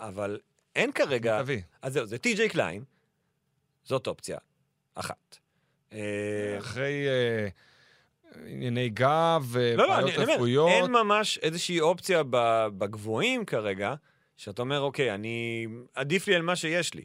[0.00, 0.38] אבל
[0.76, 1.42] אין כרגע...
[1.42, 1.60] תביא.
[1.82, 2.84] אז זהו, זה טי.ג'יי קליין,
[3.84, 4.38] זאת אופציה
[4.94, 5.38] אחת.
[5.92, 5.98] אה,
[6.58, 7.48] אחרי אה,
[8.46, 10.68] ענייני גב, לא, לא, אני ובעיות אני אומר, רפואיות.
[10.68, 12.22] אין ממש איזושהי אופציה
[12.78, 13.94] בגבוהים כרגע,
[14.36, 15.66] שאתה אומר, אוקיי, אני...
[15.94, 17.04] עדיף לי על מה שיש לי.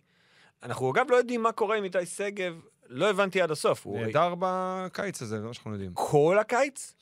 [0.64, 2.54] אנחנו אגב לא יודעים מה קורה עם איתי שגב,
[2.90, 3.88] לא הבנתי עד הסוף.
[3.88, 5.92] נהדר בקיץ הזה, זה מה שאנחנו יודעים.
[5.94, 6.94] כל הקיץ?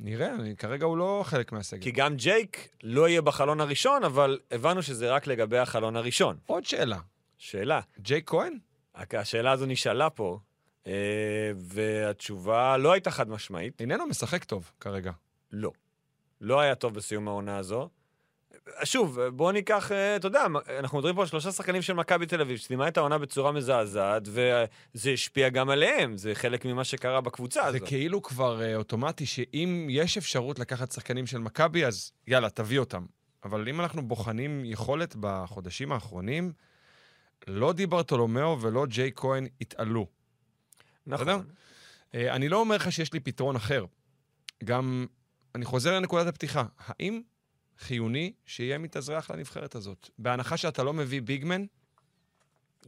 [0.00, 1.82] נראה, אני- כרגע הוא לא חלק מהסגל.
[1.82, 6.36] כי גם ג'ייק לא יהיה בחלון הראשון, אבל הבנו שזה רק לגבי החלון הראשון.
[6.46, 6.98] עוד שאלה,
[7.38, 8.58] שאלה, ג'ייק כהן?
[8.94, 10.38] השאלה הזו נשאלה פה,
[10.86, 10.92] אה,
[11.56, 15.12] והתשובה לא הייתה חד משמעית, איננו משחק טוב כרגע.
[15.52, 15.72] לא.
[16.40, 17.88] לא היה טוב בסיום העונה הזו.
[18.84, 20.46] שוב, בואו ניקח, אה, אתה יודע,
[20.78, 24.22] אנחנו מדברים פה על שלושה שחקנים של מכבי תל אביב, שסיימה את העונה בצורה מזעזעת,
[24.26, 27.86] וזה השפיע גם עליהם, זה חלק ממה שקרה בקבוצה זה הזו.
[27.86, 33.04] כאילו כבר אה, אוטומטי שאם יש אפשרות לקחת שחקנים של מכבי, אז יאללה, תביא אותם.
[33.44, 36.52] אבל אם אנחנו בוחנים יכולת בחודשים האחרונים,
[37.46, 40.06] לא די ברטולומיאו ולא ג'יי כהן התעלו.
[41.06, 41.36] בסדר?
[41.36, 41.46] נכון.
[42.14, 43.84] אה, אני לא אומר לך שיש לי פתרון אחר.
[44.64, 45.06] גם,
[45.54, 46.64] אני חוזר לנקודת הפתיחה.
[46.78, 47.22] האם
[47.78, 50.08] חיוני שיהיה מתאזרח לנבחרת הזאת?
[50.18, 51.64] בהנחה שאתה לא מביא ביגמן,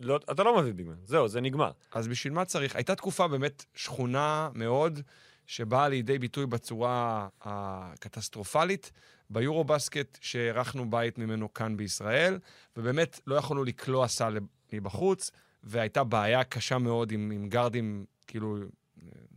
[0.01, 1.71] לא, אתה לא מביא ביגמן, זהו, זה נגמר.
[1.93, 2.77] אז בשביל מה צריך?
[2.77, 5.01] הייתה תקופה באמת שכונה מאוד,
[5.47, 8.93] שבאה לידי ביטוי בצורה הקטסטרופלית
[9.31, 12.39] ביורו בסקט, שהערכנו בית ממנו כאן בישראל,
[12.77, 14.39] ובאמת לא יכולנו לקלוע סל
[14.73, 15.31] מבחוץ,
[15.63, 18.57] והייתה בעיה קשה מאוד עם, עם גארדים, כאילו,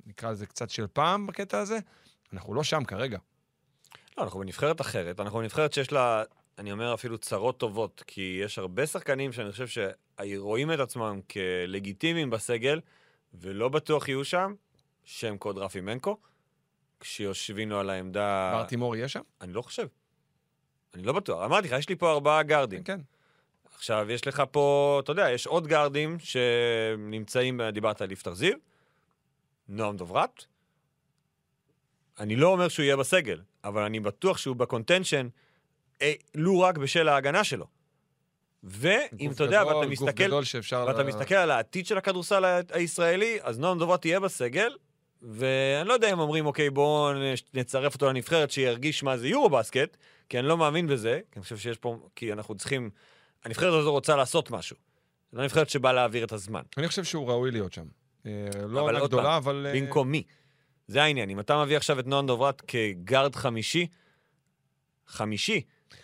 [0.05, 1.79] נקרא לזה קצת של פעם בקטע הזה.
[2.33, 3.17] אנחנו לא שם כרגע.
[4.17, 6.23] לא, אנחנו בנבחרת אחרת, אנחנו בנבחרת שיש לה,
[6.57, 9.83] אני אומר אפילו צרות טובות, כי יש הרבה שחקנים שאני חושב
[10.17, 12.79] שרואים את עצמם כלגיטימיים בסגל,
[13.33, 14.53] ולא בטוח יהיו שם,
[15.03, 16.17] שם קוד רפי מנקו,
[16.99, 18.51] כשיושבים לו על העמדה...
[18.55, 19.21] בר תימור יהיה שם?
[19.41, 19.87] אני לא חושב.
[20.93, 21.45] אני לא בטוח.
[21.45, 22.83] אמרתי לך, יש לי פה ארבעה גארדים.
[22.83, 22.99] כן.
[23.75, 28.53] עכשיו, יש לך פה, אתה יודע, יש עוד גארדים שנמצאים, דיברת על יפתח זיו,
[29.67, 30.45] נועם דוברת.
[32.19, 35.27] אני לא אומר שהוא יהיה בסגל, אבל אני בטוח שהוא ב contention,
[36.01, 37.65] אה, לו רק בשל ההגנה שלו.
[38.63, 40.33] ואם אתה יודע, ואתה מסתכל.
[40.73, 44.75] ואתה ל- מסתכל על העתיד של הכדורסל הישראלי, אז נועם דוברת יהיה בסגל,
[45.21, 47.11] ואני לא יודע אם אומרים, אוקיי, בואו
[47.53, 49.97] נצרף אותו לנבחרת שירגיש מה זה יורו בסקט,
[50.29, 52.89] כי אני לא מאמין בזה, כי אני חושב שיש פה, כי אנחנו צריכים,
[53.45, 54.75] הנבחרת הזו רוצה לעשות משהו.
[55.31, 56.61] זו לא נבחרת שבאה להעביר את הזמן.
[56.77, 57.85] אני חושב שהוא ראוי להיות שם.
[58.25, 58.31] אה,
[58.67, 59.67] לא עונה גדולה, פעם, אבל...
[59.69, 60.23] אה, במקום מי?
[60.87, 61.29] זה העניין.
[61.29, 63.87] אם אתה מביא עכשיו את נועם דוברת כגארד חמישי,
[65.07, 65.61] חמישי,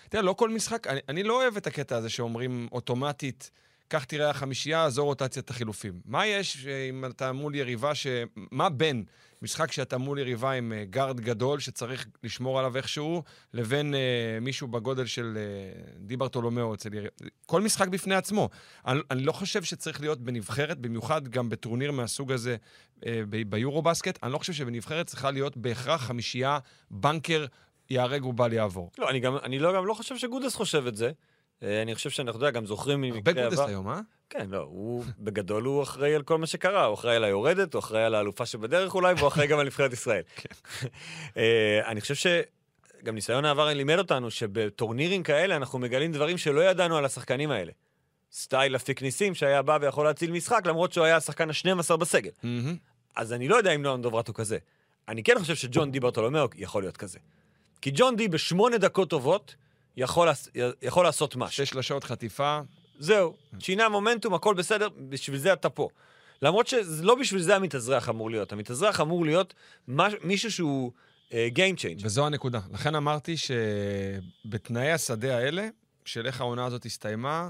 [0.10, 3.51] תראה, לא כל משחק, אני, אני לא אוהב את הקטע הזה שאומרים אוטומטית,
[3.89, 5.99] כך תראה החמישייה, זו רוטציית החילופים.
[6.05, 8.07] מה יש אה, אם אתה מול יריבה ש...
[8.35, 9.03] מה בין
[9.41, 13.99] משחק שאתה מול יריבה עם אה, גארד גדול שצריך לשמור עליו איכשהו, לבין אה,
[14.41, 17.09] מישהו בגודל של אה, די ברטולומיאו אצל יריבה?
[17.45, 18.49] כל משחק בפני עצמו.
[18.87, 22.55] אני, אני לא חושב שצריך להיות בנבחרת, במיוחד גם בטורניר מהסוג הזה
[23.05, 26.59] אה, ב- ביורובאסקט, אני לא חושב שבנבחרת צריכה להיות בהכרח חמישייה
[26.91, 27.45] בנקר
[27.89, 28.91] ייהרג ובל יעבור.
[28.97, 31.11] לא, אני גם, אני לא, גם לא חושב שגודס חושב את זה.
[31.63, 33.67] אה, אני חושב שאנחנו, יודע, גם זוכרים הרבה ממקרה גודס עבר.
[33.67, 33.99] היום, אה?
[34.29, 37.79] כן, לא, הוא בגדול הוא אחראי על כל מה שקרה, הוא אחראי על היורדת, הוא
[37.79, 40.21] אחראי על האלופה שבדרך אולי, והוא אחראי גם על נבחרת ישראל.
[41.37, 46.97] אה, אני חושב שגם ניסיון העבר לימד אותנו שבטורנירים כאלה אנחנו מגלים דברים שלא ידענו
[46.97, 47.71] על השחקנים האלה.
[48.32, 52.32] סטייל אפיק ניסים שהיה בא ויכול להציל משחק, למרות שהוא היה השחקן ה-12 בסגל.
[52.43, 52.75] מהמם.
[53.15, 54.57] אז אני לא יודע אם נועם דוברת הוא כזה.
[55.07, 57.19] אני כן חושב שג'ון די ברטולומיאו יכול להיות כזה.
[57.82, 59.55] כי ג'ון די בשמונה דקות טובות
[59.97, 60.29] יכול,
[60.81, 61.65] יכול לעשות משהו.
[61.65, 62.59] שש שלשות חטיפה,
[62.99, 65.89] זהו, שינה מומנטום, הכל בסדר, בשביל זה אתה פה.
[66.41, 68.51] למרות שלא בשביל זה המתאזרח אמור להיות.
[68.51, 69.53] המתאזרח אמור להיות
[69.87, 70.91] מש, מישהו שהוא
[71.29, 72.01] uh, Game Change.
[72.03, 72.59] וזו הנקודה.
[72.73, 75.67] לכן אמרתי שבתנאי השדה האלה,
[76.05, 77.49] של איך העונה הזאת הסתיימה,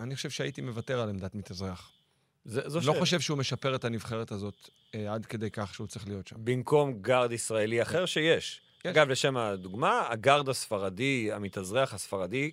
[0.00, 1.92] אני חושב שהייתי מוותר על עמדת מתאזרח.
[2.44, 2.98] זה, זו לא שאלה.
[2.98, 6.36] חושב שהוא משפר את הנבחרת הזאת אה, עד כדי כך שהוא צריך להיות שם.
[6.38, 8.60] במקום גארד ישראלי אחר שיש.
[8.94, 9.00] כן.
[9.00, 12.50] אגב, לשם הדוגמה, הגארד הספרדי, המתאזרח הספרדי,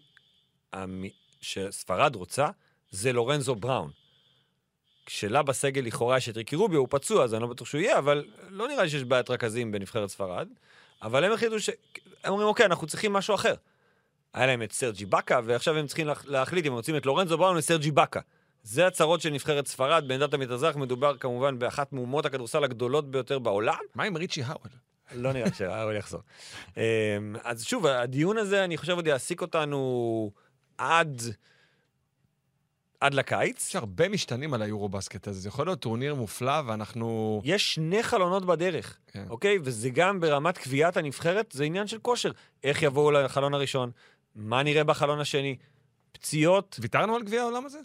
[0.73, 1.03] המ...
[1.41, 2.47] שספרד רוצה,
[2.91, 3.91] זה לורנזו בראון.
[5.05, 7.97] כשלה בסגל לכאורה יש את ריקי רוביו, הוא פצוע, אז אני לא בטוח שהוא יהיה,
[7.97, 10.47] אבל לא נראה לי שיש בעיית רכזים בנבחרת ספרד.
[11.01, 11.69] אבל הם החליטו ש...
[12.23, 13.53] הם אומרים, אוקיי, אנחנו צריכים משהו אחר.
[14.33, 17.37] היה להם את סרג'י באקה, ועכשיו הם צריכים להח- להחליט אם הם רוצים את לורנזו
[17.37, 18.19] בראון וסרג'י באקה.
[18.63, 23.77] זה הצרות של נבחרת ספרד, בעמדת המתאזרח מדובר כמובן באחת מאומות הכדורסל הגדולות ביותר בעולם.
[23.95, 24.71] מה עם ריצ'י האוול?
[25.13, 26.21] לא נראה שהאוהל יחזור.
[26.77, 26.81] אמ,
[27.43, 30.31] אז שוב, הדיון הזה, אני חושב, עוד יעסיק אותנו
[30.77, 31.21] עד...
[32.99, 33.67] עד לקיץ.
[33.69, 35.39] יש הרבה משתנים על היורו-בסקט הזה.
[35.39, 37.41] זה יכול להיות טורניר מופלא, ואנחנו...
[37.45, 39.25] יש שני חלונות בדרך, כן.
[39.29, 39.57] אוקיי?
[39.63, 42.31] וזה גם ברמת קביעת הנבחרת, זה עניין של כושר.
[42.63, 43.91] איך יבואו לחלון הראשון?
[44.35, 45.57] מה נראה בחלון השני?
[46.11, 46.79] פציעות?
[46.81, 47.79] ויתרנו על גביע העולם הזה?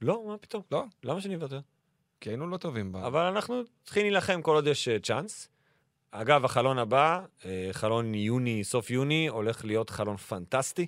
[0.00, 0.62] לא, מה פתאום?
[0.70, 0.84] לא.
[1.04, 1.60] למה שאני אוותר?
[2.20, 2.96] כי היינו לא טובים ב...
[2.96, 5.48] אבל אנחנו צריכים להילחם כל עוד יש אה, צ'אנס.
[6.14, 10.86] אגב, החלון הבא, אה, חלון יוני, סוף יוני, הולך להיות חלון פנטסטי.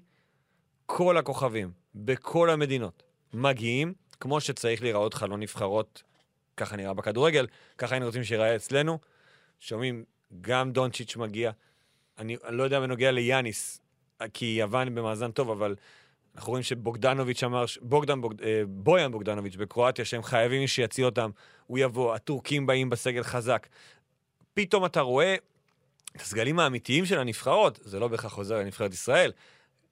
[0.87, 3.03] כל הכוכבים, בכל המדינות,
[3.35, 6.03] מגיעים, כמו שצריך להיראות חלון נבחרות,
[6.57, 7.47] ככה נראה בכדורגל,
[7.79, 8.99] ככה היינו רוצים שיראה אצלנו.
[9.61, 10.05] שומעים,
[10.41, 11.51] גם דונצ'יץ' מגיע.
[12.19, 13.81] אני, אני לא יודע בנוגע ליאניס,
[14.35, 15.75] כי יוון במאזן טוב, אבל
[16.37, 21.31] אנחנו רואים שבוגדנוביץ' אמר, בוגדן, בוגד, אה, בויאן בוגדנוביץ' בקרואטיה, שהם חייבים שיציל אותם,
[21.67, 23.67] הוא יבוא, הטורקים באים בסגל חזק.
[24.55, 25.37] פתאום אתה רואה
[26.17, 29.33] את הסגלים האמיתיים של הנבחרות, זה לא בהכרח חוזר לנבחרת ישראל,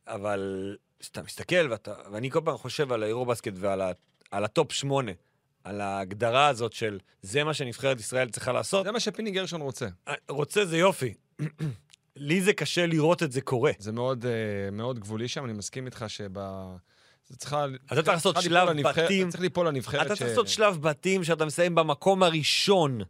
[0.06, 3.92] אבל כשאתה מסתכל, ואתה, ואני כל פעם חושב על היורובאסקט ועל ה,
[4.30, 5.12] על הטופ שמונה,
[5.64, 9.86] על ההגדרה הזאת של זה מה שנבחרת ישראל צריכה לעשות, זה מה שפיני גרשון רוצה.
[10.28, 11.14] רוצה זה יופי.
[12.16, 13.72] לי זה קשה לראות את זה קורה.
[13.78, 16.38] זה מאוד, אה, מאוד גבולי שם, אני מסכים איתך שב...
[17.28, 17.66] זה צריכה...
[17.86, 19.30] אתה צריך לעשות שלב בתים.
[19.30, 20.18] צריך ליפול לנבחרת אתה ש...
[20.18, 23.00] צריך לעשות שלב בתים שאתה מסיים במקום הראשון,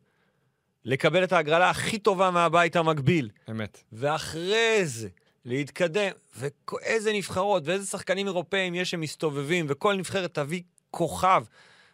[0.85, 3.31] לקבל את ההגרלה הכי טובה מהבית המקביל.
[3.51, 3.83] אמת.
[3.93, 5.09] ואחרי זה
[5.45, 11.45] להתקדם, ואיזה נבחרות ואיזה שחקנים אירופאים יש שמסתובבים, וכל נבחרת תביא כוכב.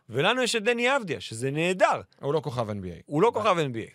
[0.08, 2.00] ולנו יש את דני אבדיה, שזה נהדר.
[2.20, 3.02] הוא לא כוכב NBA.
[3.06, 3.90] הוא לא כוכב NBA.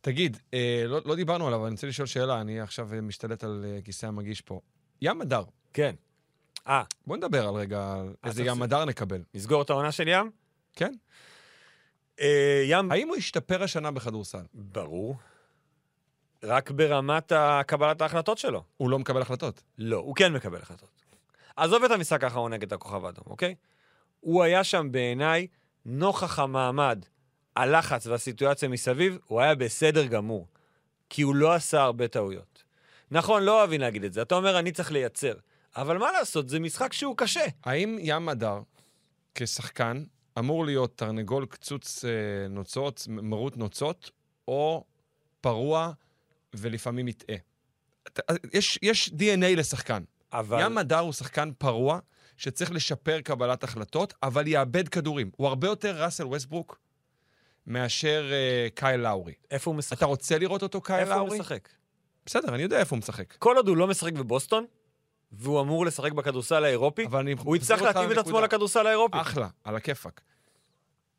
[0.00, 3.44] תגיד, אה, לא, לא דיברנו עליו, אבל אני רוצה לשאול שאלה, אני עכשיו אה, משתלט
[3.44, 4.60] על אה, כיסא המגיש פה.
[5.02, 5.94] ים מדר, כן.
[6.68, 9.22] אה, בוא נדבר על רגע על איזה ים מדר נקבל.
[9.34, 10.30] נסגור את העונה של ים?
[10.76, 10.92] כן?
[12.20, 12.92] אה, ים...
[12.92, 14.42] האם הוא השתפר השנה בכדורסל?
[14.54, 15.16] ברור.
[16.42, 17.32] רק ברמת
[17.66, 18.64] קבלת ההחלטות שלו.
[18.76, 19.62] הוא לא מקבל החלטות.
[19.78, 21.02] לא, הוא כן מקבל החלטות.
[21.56, 23.54] עזוב את המשחק האחרון נגד הכוכב האדום, אוקיי?
[24.20, 25.46] הוא היה שם בעיניי,
[25.84, 27.04] נוכח המעמד,
[27.56, 30.46] הלחץ והסיטואציה מסביב, הוא היה בסדר גמור.
[31.10, 32.62] כי הוא לא עשה הרבה טעויות.
[33.10, 34.22] נכון, לא אוהבים להגיד את זה.
[34.22, 35.34] אתה אומר, אני צריך לייצר.
[35.76, 37.44] אבל מה לעשות, זה משחק שהוא קשה.
[37.64, 38.60] האם ים מדר,
[39.34, 40.04] כשחקן,
[40.38, 42.10] אמור להיות תרנגול קצוץ אה,
[42.48, 44.10] נוצות, מרוט נוצות,
[44.48, 44.84] או
[45.40, 45.92] פרוע
[46.54, 47.36] ולפעמים מטעה?
[48.06, 48.22] אתה-
[48.52, 50.02] יש, יש DNA לשחקן.
[50.32, 50.60] אבל...
[50.64, 51.98] ים מדר הוא שחקן פרוע,
[52.36, 55.30] שצריך לשפר קבלת החלטות, אבל יאבד כדורים.
[55.36, 56.78] הוא הרבה יותר ראסל ווסטברוק
[57.66, 59.32] מאשר אה, קייל לאורי.
[59.50, 59.96] איפה הוא משחק?
[59.98, 61.38] אתה רוצה לראות אותו קייל איפה הוא לאורי?
[61.38, 61.68] משחק?
[62.26, 63.34] בסדר, אני יודע איפה הוא משחק.
[63.38, 64.64] כל עוד הוא לא משחק בבוסטון,
[65.32, 67.06] והוא אמור לשחק בכדורסל האירופי.
[67.38, 68.40] הוא יצטרך להתאים את עצמו.
[68.40, 69.20] לכדורסל האירופי.
[69.20, 70.20] אחלה, על הכיפאק.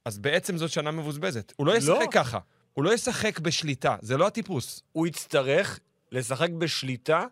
[0.06, 1.54] אז בעצם זאת שנה מבוזבזת.
[1.56, 2.08] הוא לא ישחק לא.
[2.12, 2.40] ככה.
[2.74, 4.84] הוא לא ישחק בשליטה, זה לא הטיפוס.
[4.92, 5.80] הוא יצטרך
[6.12, 7.26] לשחק בשליטה,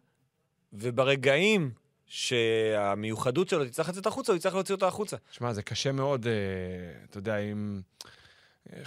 [0.73, 1.71] וברגעים
[2.05, 5.17] שהמיוחדות שלו תצטרך לצאת החוצה, הוא יצטרך להוציא אותה החוצה.
[5.31, 6.33] שמע, זה קשה מאוד, אה,
[7.09, 7.81] אתה יודע, עם...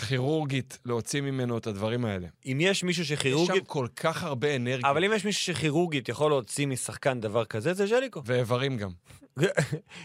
[0.09, 2.29] כירורגית להוציא ממנו את הדברים האלה.
[2.47, 4.91] אם יש מישהו יש שם שכירורגית, כל כך הרבה אנרגיה.
[4.91, 8.23] אבל אם יש מישהו שכירורגית יכול להוציא משחקן דבר כזה, זה ז'ליקו.
[8.25, 8.91] ואיברים גם.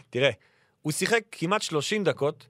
[0.09, 0.29] תראה,
[0.81, 2.47] הוא שיחק כמעט 30 דקות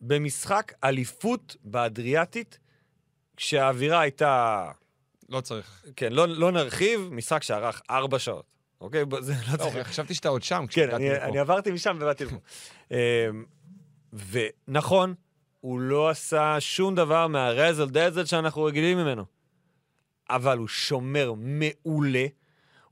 [0.00, 2.58] במשחק אליפות באדריאטית,
[3.36, 4.64] כשהאווירה הייתה...
[5.28, 5.84] לא צריך.
[5.96, 8.44] כן, לא, לא נרחיב, משחק שארך ארבע שעות.
[8.80, 9.04] אוקיי?
[9.04, 9.88] בוא, זה לא לא, צריך...
[9.88, 11.10] חשבתי שאתה עוד שם כן, אני.
[11.20, 12.36] אני עברתי משם ובאתי לפה.
[12.90, 12.96] אמ,
[14.12, 15.14] ונכון,
[15.62, 19.24] הוא לא עשה שום דבר מהרזל דזל שאנחנו רגילים ממנו.
[20.30, 22.26] אבל הוא שומר מעולה,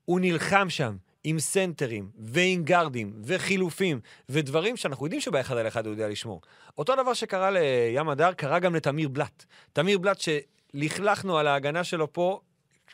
[0.04, 5.94] הוא נלחם שם עם סנטרים ועם גארדים וחילופים ודברים שאנחנו יודעים שבאחד על אחד הוא
[5.94, 6.40] יודע לשמור.
[6.78, 9.44] אותו דבר שקרה לים הדר קרה גם לתמיר בלאט.
[9.72, 12.40] תמיר בלאט שלכלכנו על ההגנה שלו פה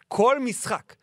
[0.09, 0.95] כל משחק.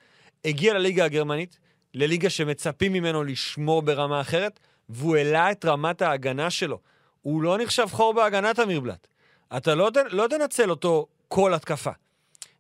[0.45, 1.59] הגיע לליגה הגרמנית,
[1.93, 4.59] לליגה שמצפים ממנו לשמור ברמה אחרת,
[4.89, 6.79] והוא העלה את רמת ההגנה שלו.
[7.23, 9.07] הוא לא נחשב חור בהגנה, תמיר בלאט.
[9.57, 11.91] אתה לא, לא תנצל אותו כל התקפה.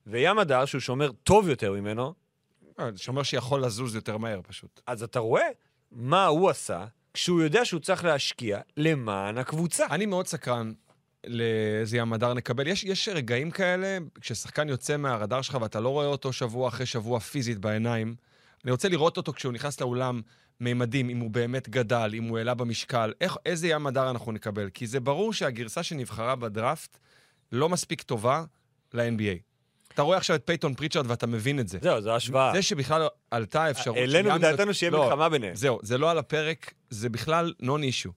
[0.07, 2.13] וים הדר, שהוא שומר טוב יותר ממנו,
[2.79, 4.81] אה, שומר שיכול לזוז יותר מהר פשוט.
[4.87, 5.47] אז אתה רואה
[5.91, 9.85] מה הוא עשה כשהוא יודע שהוא צריך להשקיע למען הקבוצה.
[9.91, 10.73] אני מאוד סקרן
[11.27, 12.67] לאיזה ים הדר נקבל.
[12.67, 17.19] יש, יש רגעים כאלה, כששחקן יוצא מהרדאר שלך ואתה לא רואה אותו שבוע אחרי שבוע
[17.19, 18.15] פיזית בעיניים,
[18.63, 20.21] אני רוצה לראות אותו כשהוא נכנס לאולם,
[20.59, 24.69] מימדים, אם הוא באמת גדל, אם הוא העלה במשקל, איך, איזה ים הדר אנחנו נקבל.
[24.69, 26.97] כי זה ברור שהגרסה שנבחרה בדראפט
[27.51, 28.43] לא מספיק טובה
[28.93, 29.53] ל-NBA.
[29.93, 31.77] אתה רואה עכשיו את פייתון פריצ'רד ואתה מבין את זה.
[31.81, 32.51] זהו, זו השוואה.
[32.53, 33.97] זה שבכלל עלתה האפשרות...
[33.97, 35.55] העלינו שים בדעתנו שיהיה לא, מלחמה ביניהם.
[35.55, 38.11] זהו, זה לא על הפרק, זה בכלל non issue.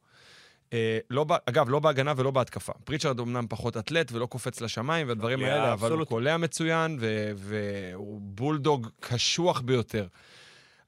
[0.73, 2.73] אה, לא, אגב, לא בהגנה ולא בהתקפה.
[2.85, 6.05] פריצ'רד אמנם פחות אתלט ולא קופץ לשמיים והדברים אה, האלה, אבל הוא.
[6.05, 6.99] קולע מצוין
[7.37, 10.07] והוא בולדוג קשוח ביותר.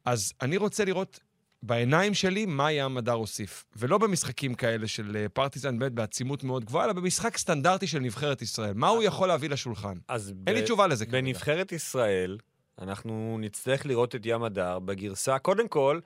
[0.04, 1.20] אז אני רוצה לראות
[1.62, 3.64] בעיניים שלי מה ים הדר הוסיף.
[3.76, 8.42] ולא במשחקים כאלה של אה, פרטיזן באמת בעצימות מאוד גבוהה, אלא במשחק סטנדרטי של נבחרת
[8.42, 8.74] ישראל.
[8.74, 9.98] מה הוא יכול להביא לשולחן?
[10.08, 11.20] אז אין לי ב- תשובה לזה כרגע.
[11.20, 12.38] בנבחרת ישראל,
[12.78, 16.00] אנחנו נצטרך לראות את ים הדר בגרסה, קודם כל,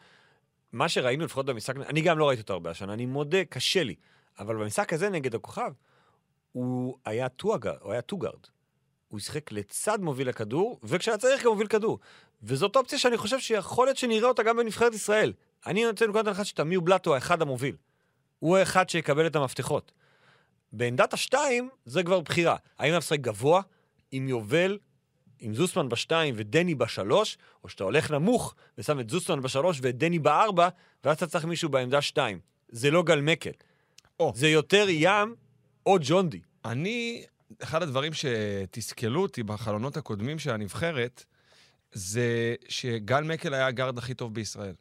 [0.73, 3.95] מה שראינו לפחות במשחק, אני גם לא ראיתי אותו הרבה השנה, אני מודה, קשה לי.
[4.39, 5.73] אבל במשחק הזה נגד הכוכב,
[6.53, 8.47] הוא היה two guard, הוא היה two guard.
[9.09, 11.99] הוא שיחק לצד מוביל הכדור, וכשהיה צריך גם מוביל כדור.
[12.43, 15.33] וזאת אופציה שאני חושב שיכול להיות שנראה אותה גם בנבחרת ישראל.
[15.67, 17.77] אני נותן נקודת הנחה שתמיר בלאט הוא האחד המוביל.
[18.39, 19.93] הוא האחד שיקבל את המפתחות.
[20.73, 22.57] בעמדת השתיים, זה כבר בחירה.
[22.79, 23.63] האם לשחק גבוה,
[24.11, 24.79] עם יובל,
[25.41, 30.19] עם זוסמן בשתיים ודני בשלוש, או שאתה הולך נמוך ושם את זוסמן בשלוש ואת דני
[30.19, 30.69] בארבע,
[31.05, 32.39] ואז אתה צריך מישהו בעמדה שתיים.
[32.69, 33.51] זה לא גל מקל.
[34.21, 34.33] או.
[34.35, 35.35] זה יותר ים
[35.87, 36.41] או ג'ונדי.
[36.65, 37.25] אני,
[37.63, 41.25] אחד הדברים שתסכלו אותי בחלונות הקודמים של הנבחרת,
[41.93, 44.75] זה שגל מקל היה הגארד הכי טוב בישראל.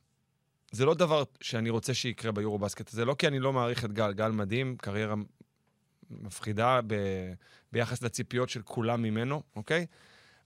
[0.72, 4.14] זה לא דבר שאני רוצה שיקרה ביורו-בסקט הזה, לא כי אני לא מעריך את גל,
[4.14, 5.16] גל מדהים, קריירה
[6.10, 6.96] מפחידה ב...
[7.72, 9.86] ביחס לציפיות של כולם ממנו, אוקיי?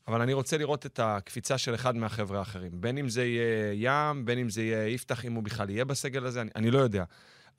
[0.07, 2.81] אבל אני רוצה לראות את הקפיצה של אחד מהחבר'ה האחרים.
[2.81, 6.25] בין אם זה יהיה ים, בין אם זה יהיה יפתח, אם הוא בכלל יהיה בסגל
[6.25, 7.03] הזה, אני, אני לא יודע.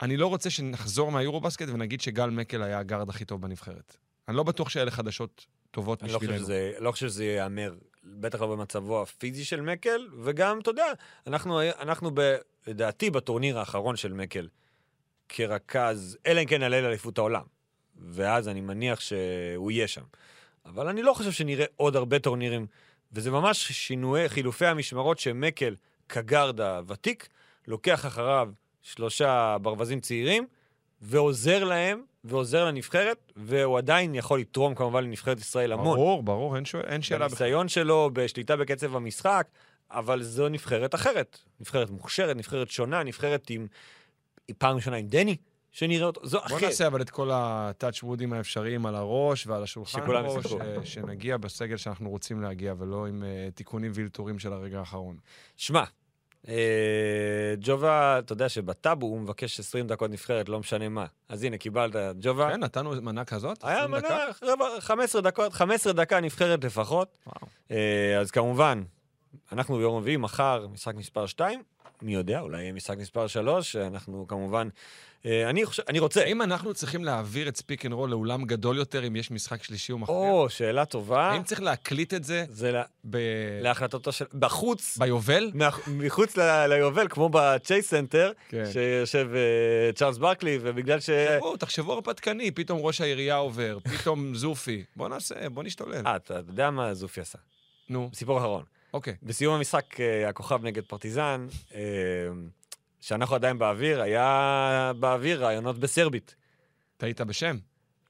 [0.03, 3.97] אני לא רוצה שנחזור מהיורו-בסקט ונגיד שגל מקל היה הגארד הכי טוב בנבחרת.
[4.29, 6.45] אני לא בטוח שאלה חדשות טובות אני לא בשבילנו.
[6.45, 7.75] שזה, לא חושב שזה ייאמר,
[8.07, 10.87] בטח לא במצבו הפיזי של מקל, וגם, אתה יודע,
[11.27, 12.37] אנחנו, אנחנו ב,
[12.67, 14.49] לדעתי בטורניר האחרון של מקל,
[15.29, 17.43] כרכז, אלא אם כן נעלה לאליפות העולם.
[17.99, 20.03] ואז אני מניח שהוא יהיה שם.
[20.67, 22.67] אבל אני לא חושב שנראה עוד הרבה טורנירים,
[23.13, 25.75] וזה ממש שינויי, חילופי המשמרות שמקל,
[26.09, 27.29] כגארד הוותיק,
[27.67, 28.51] לוקח אחריו
[28.83, 30.47] שלושה ברווזים צעירים,
[31.03, 35.97] ועוזר להם, ועוזר לנבחרת, והוא עדיין יכול לתרום כמובן לנבחרת ישראל המון.
[35.97, 37.39] ברור, ברור, אין, שואל, אין שאלה בכלל.
[37.39, 39.47] בניסיון שלו, בשליטה בקצב המשחק,
[39.91, 41.39] אבל זו נבחרת אחרת.
[41.61, 43.67] נבחרת מוכשרת, נבחרת שונה, נבחרת עם...
[44.49, 45.37] עם פעם ראשונה עם דני,
[45.73, 46.27] שנראה אותו.
[46.27, 46.63] זו בוא אחרת.
[46.63, 50.59] נעשה אבל את כל הטאצ' וודים האפשריים על הראש ועל השולחן שכולם ישחקו.
[50.85, 55.17] ש- שנגיע בסגל שאנחנו רוצים להגיע, ולא עם uh, תיקונים ואלתורים של הרגע האחרון.
[55.57, 55.85] שמע, אה,
[57.61, 61.07] ג'ובה, אתה יודע שבטאבו הוא מבקש 20 דקות נבחרת, לא משנה מה.
[61.29, 62.51] אז הנה, קיבלת, ג'ובה.
[62.51, 63.59] כן, נתנו מנה כזאת?
[63.65, 64.09] היה 20 דקה?
[64.43, 67.19] מנה, רבע- 15 דקות, 15 דקה נבחרת לפחות.
[67.27, 67.47] וואו.
[67.71, 68.83] אה, אז כמובן,
[69.53, 71.63] אנחנו ביום רביעי, מחר, משחק מספר 2.
[72.03, 73.77] מי יודע, אולי יהיה משחק מספר 3.
[73.77, 74.69] אנחנו כמובן...
[75.27, 76.21] אה, אני חושב, אני רוצה...
[76.23, 79.93] האם אנחנו צריכים להעביר את ספיק אנד רול לאולם גדול יותר אם יש משחק שלישי
[79.93, 80.19] ומכריע?
[80.19, 81.23] או, שאלה טובה.
[81.31, 83.17] האם צריך להקליט את זה זה לה- ב...
[83.63, 84.25] להחלטתו של...
[84.39, 85.51] בחוץ, ביובל?
[85.87, 88.65] מחוץ ל- ליובל, כמו בצ'ייס סנטר, כן.
[88.73, 91.11] שיושב אה, צ'ארלס ברקלי, ובגלל ש...
[91.11, 94.85] תחשבו, תחשבו הרפתקני, פתאום ראש העירייה עובר, פתאום זופי.
[94.97, 96.07] בוא נעשה, בוא נשתולל.
[96.07, 97.39] אה, אתה יודע מה זופי עשה?
[97.89, 98.63] נו, סיפור אחרון.
[98.95, 99.14] אוקיי.
[99.22, 101.80] בסיום המשחק, אה, הכוכב נגד פרטיזן, אה,
[103.01, 106.34] שאנחנו עדיין באוויר, היה באוויר רעיונות בסרבית.
[106.97, 107.57] טעית בשם?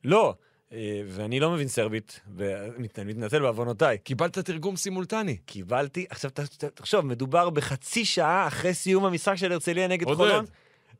[0.04, 0.34] לא,
[0.72, 3.98] אה, ואני לא מבין סרבית, ואני מתנצל בעוונותיי.
[3.98, 5.36] קיבלת תרגום סימולטני.
[5.36, 6.30] קיבלתי, עכשיו
[6.74, 10.44] תחשוב, מדובר בחצי שעה אחרי סיום המשחק של הרצליה נגד עודד, חולון.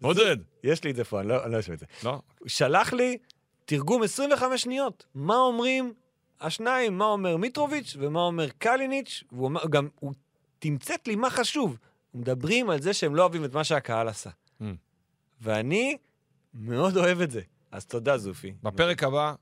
[0.03, 0.37] עודד.
[0.65, 1.87] יש לי את זה פה, אני לא לא אשווה את זה.
[2.05, 3.19] לא, הוא שלח לי
[3.65, 5.07] תרגום 25 שניות.
[5.15, 5.93] מה אומרים
[6.41, 10.13] השניים, מה אומר מיטרוביץ' ומה אומר קליניץ', והוא אומר, גם, הוא
[10.59, 11.79] תמצת לי מה חשוב.
[12.15, 14.31] מדברים על זה שהם לא אוהבים את מה שהקהל עשה.
[14.61, 14.65] אממ.
[15.41, 15.97] ואני
[16.55, 17.41] מאוד אוהב את זה.
[17.71, 18.55] אז תודה, זופי.
[18.63, 19.35] בפרק הבא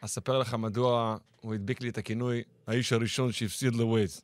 [0.00, 4.22] אספר לך מדוע הוא הדביק לי את הכינוי האיש הראשון שהפסיד לווייז.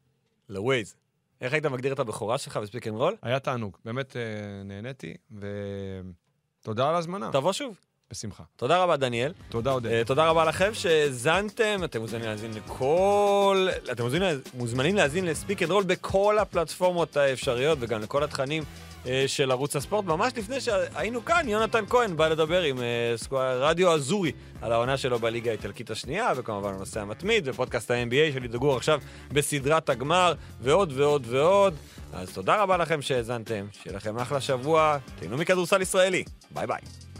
[0.49, 0.95] לווייז.
[1.41, 3.17] איך היית מגדיר את הבכורה שלך בספיק אנד רול?
[3.23, 4.23] היה תענוג, באמת אה,
[4.65, 7.31] נהניתי, ותודה על ההזמנה.
[7.33, 7.77] תבוא שוב.
[8.13, 8.43] בשמחה.
[8.57, 9.33] תודה רבה, דניאל.
[9.49, 9.91] תודה, עודד.
[9.91, 13.69] אה, תודה רבה לכם שהאזנתם, אתם מוזמנים להאזין לכל...
[13.93, 18.63] אתם מוזמנים, מוזמנים להאזין ל Speak and Roll בכל הפלטפורמות האפשריות וגם לכל התכנים
[19.07, 20.05] אה, של ערוץ הספורט.
[20.05, 23.15] ממש לפני שהיינו כאן, יונתן כהן בא לדבר עם אה,
[23.59, 24.33] רדיו אזורי
[24.63, 29.89] על העונה שלו בליגה האיטלקית השנייה, וכמובן הנושא המתמיד, ופודקאסט ה-NBA של ידאגו עכשיו בסדרת
[29.89, 31.75] הגמר, ועוד ועוד ועוד.
[32.13, 36.25] אז תודה רבה לכם שהאזנתם, שיהיה לכם אחלה שבוע, תהנו מכדורסל ישראלי.
[36.51, 37.12] ביי ביי.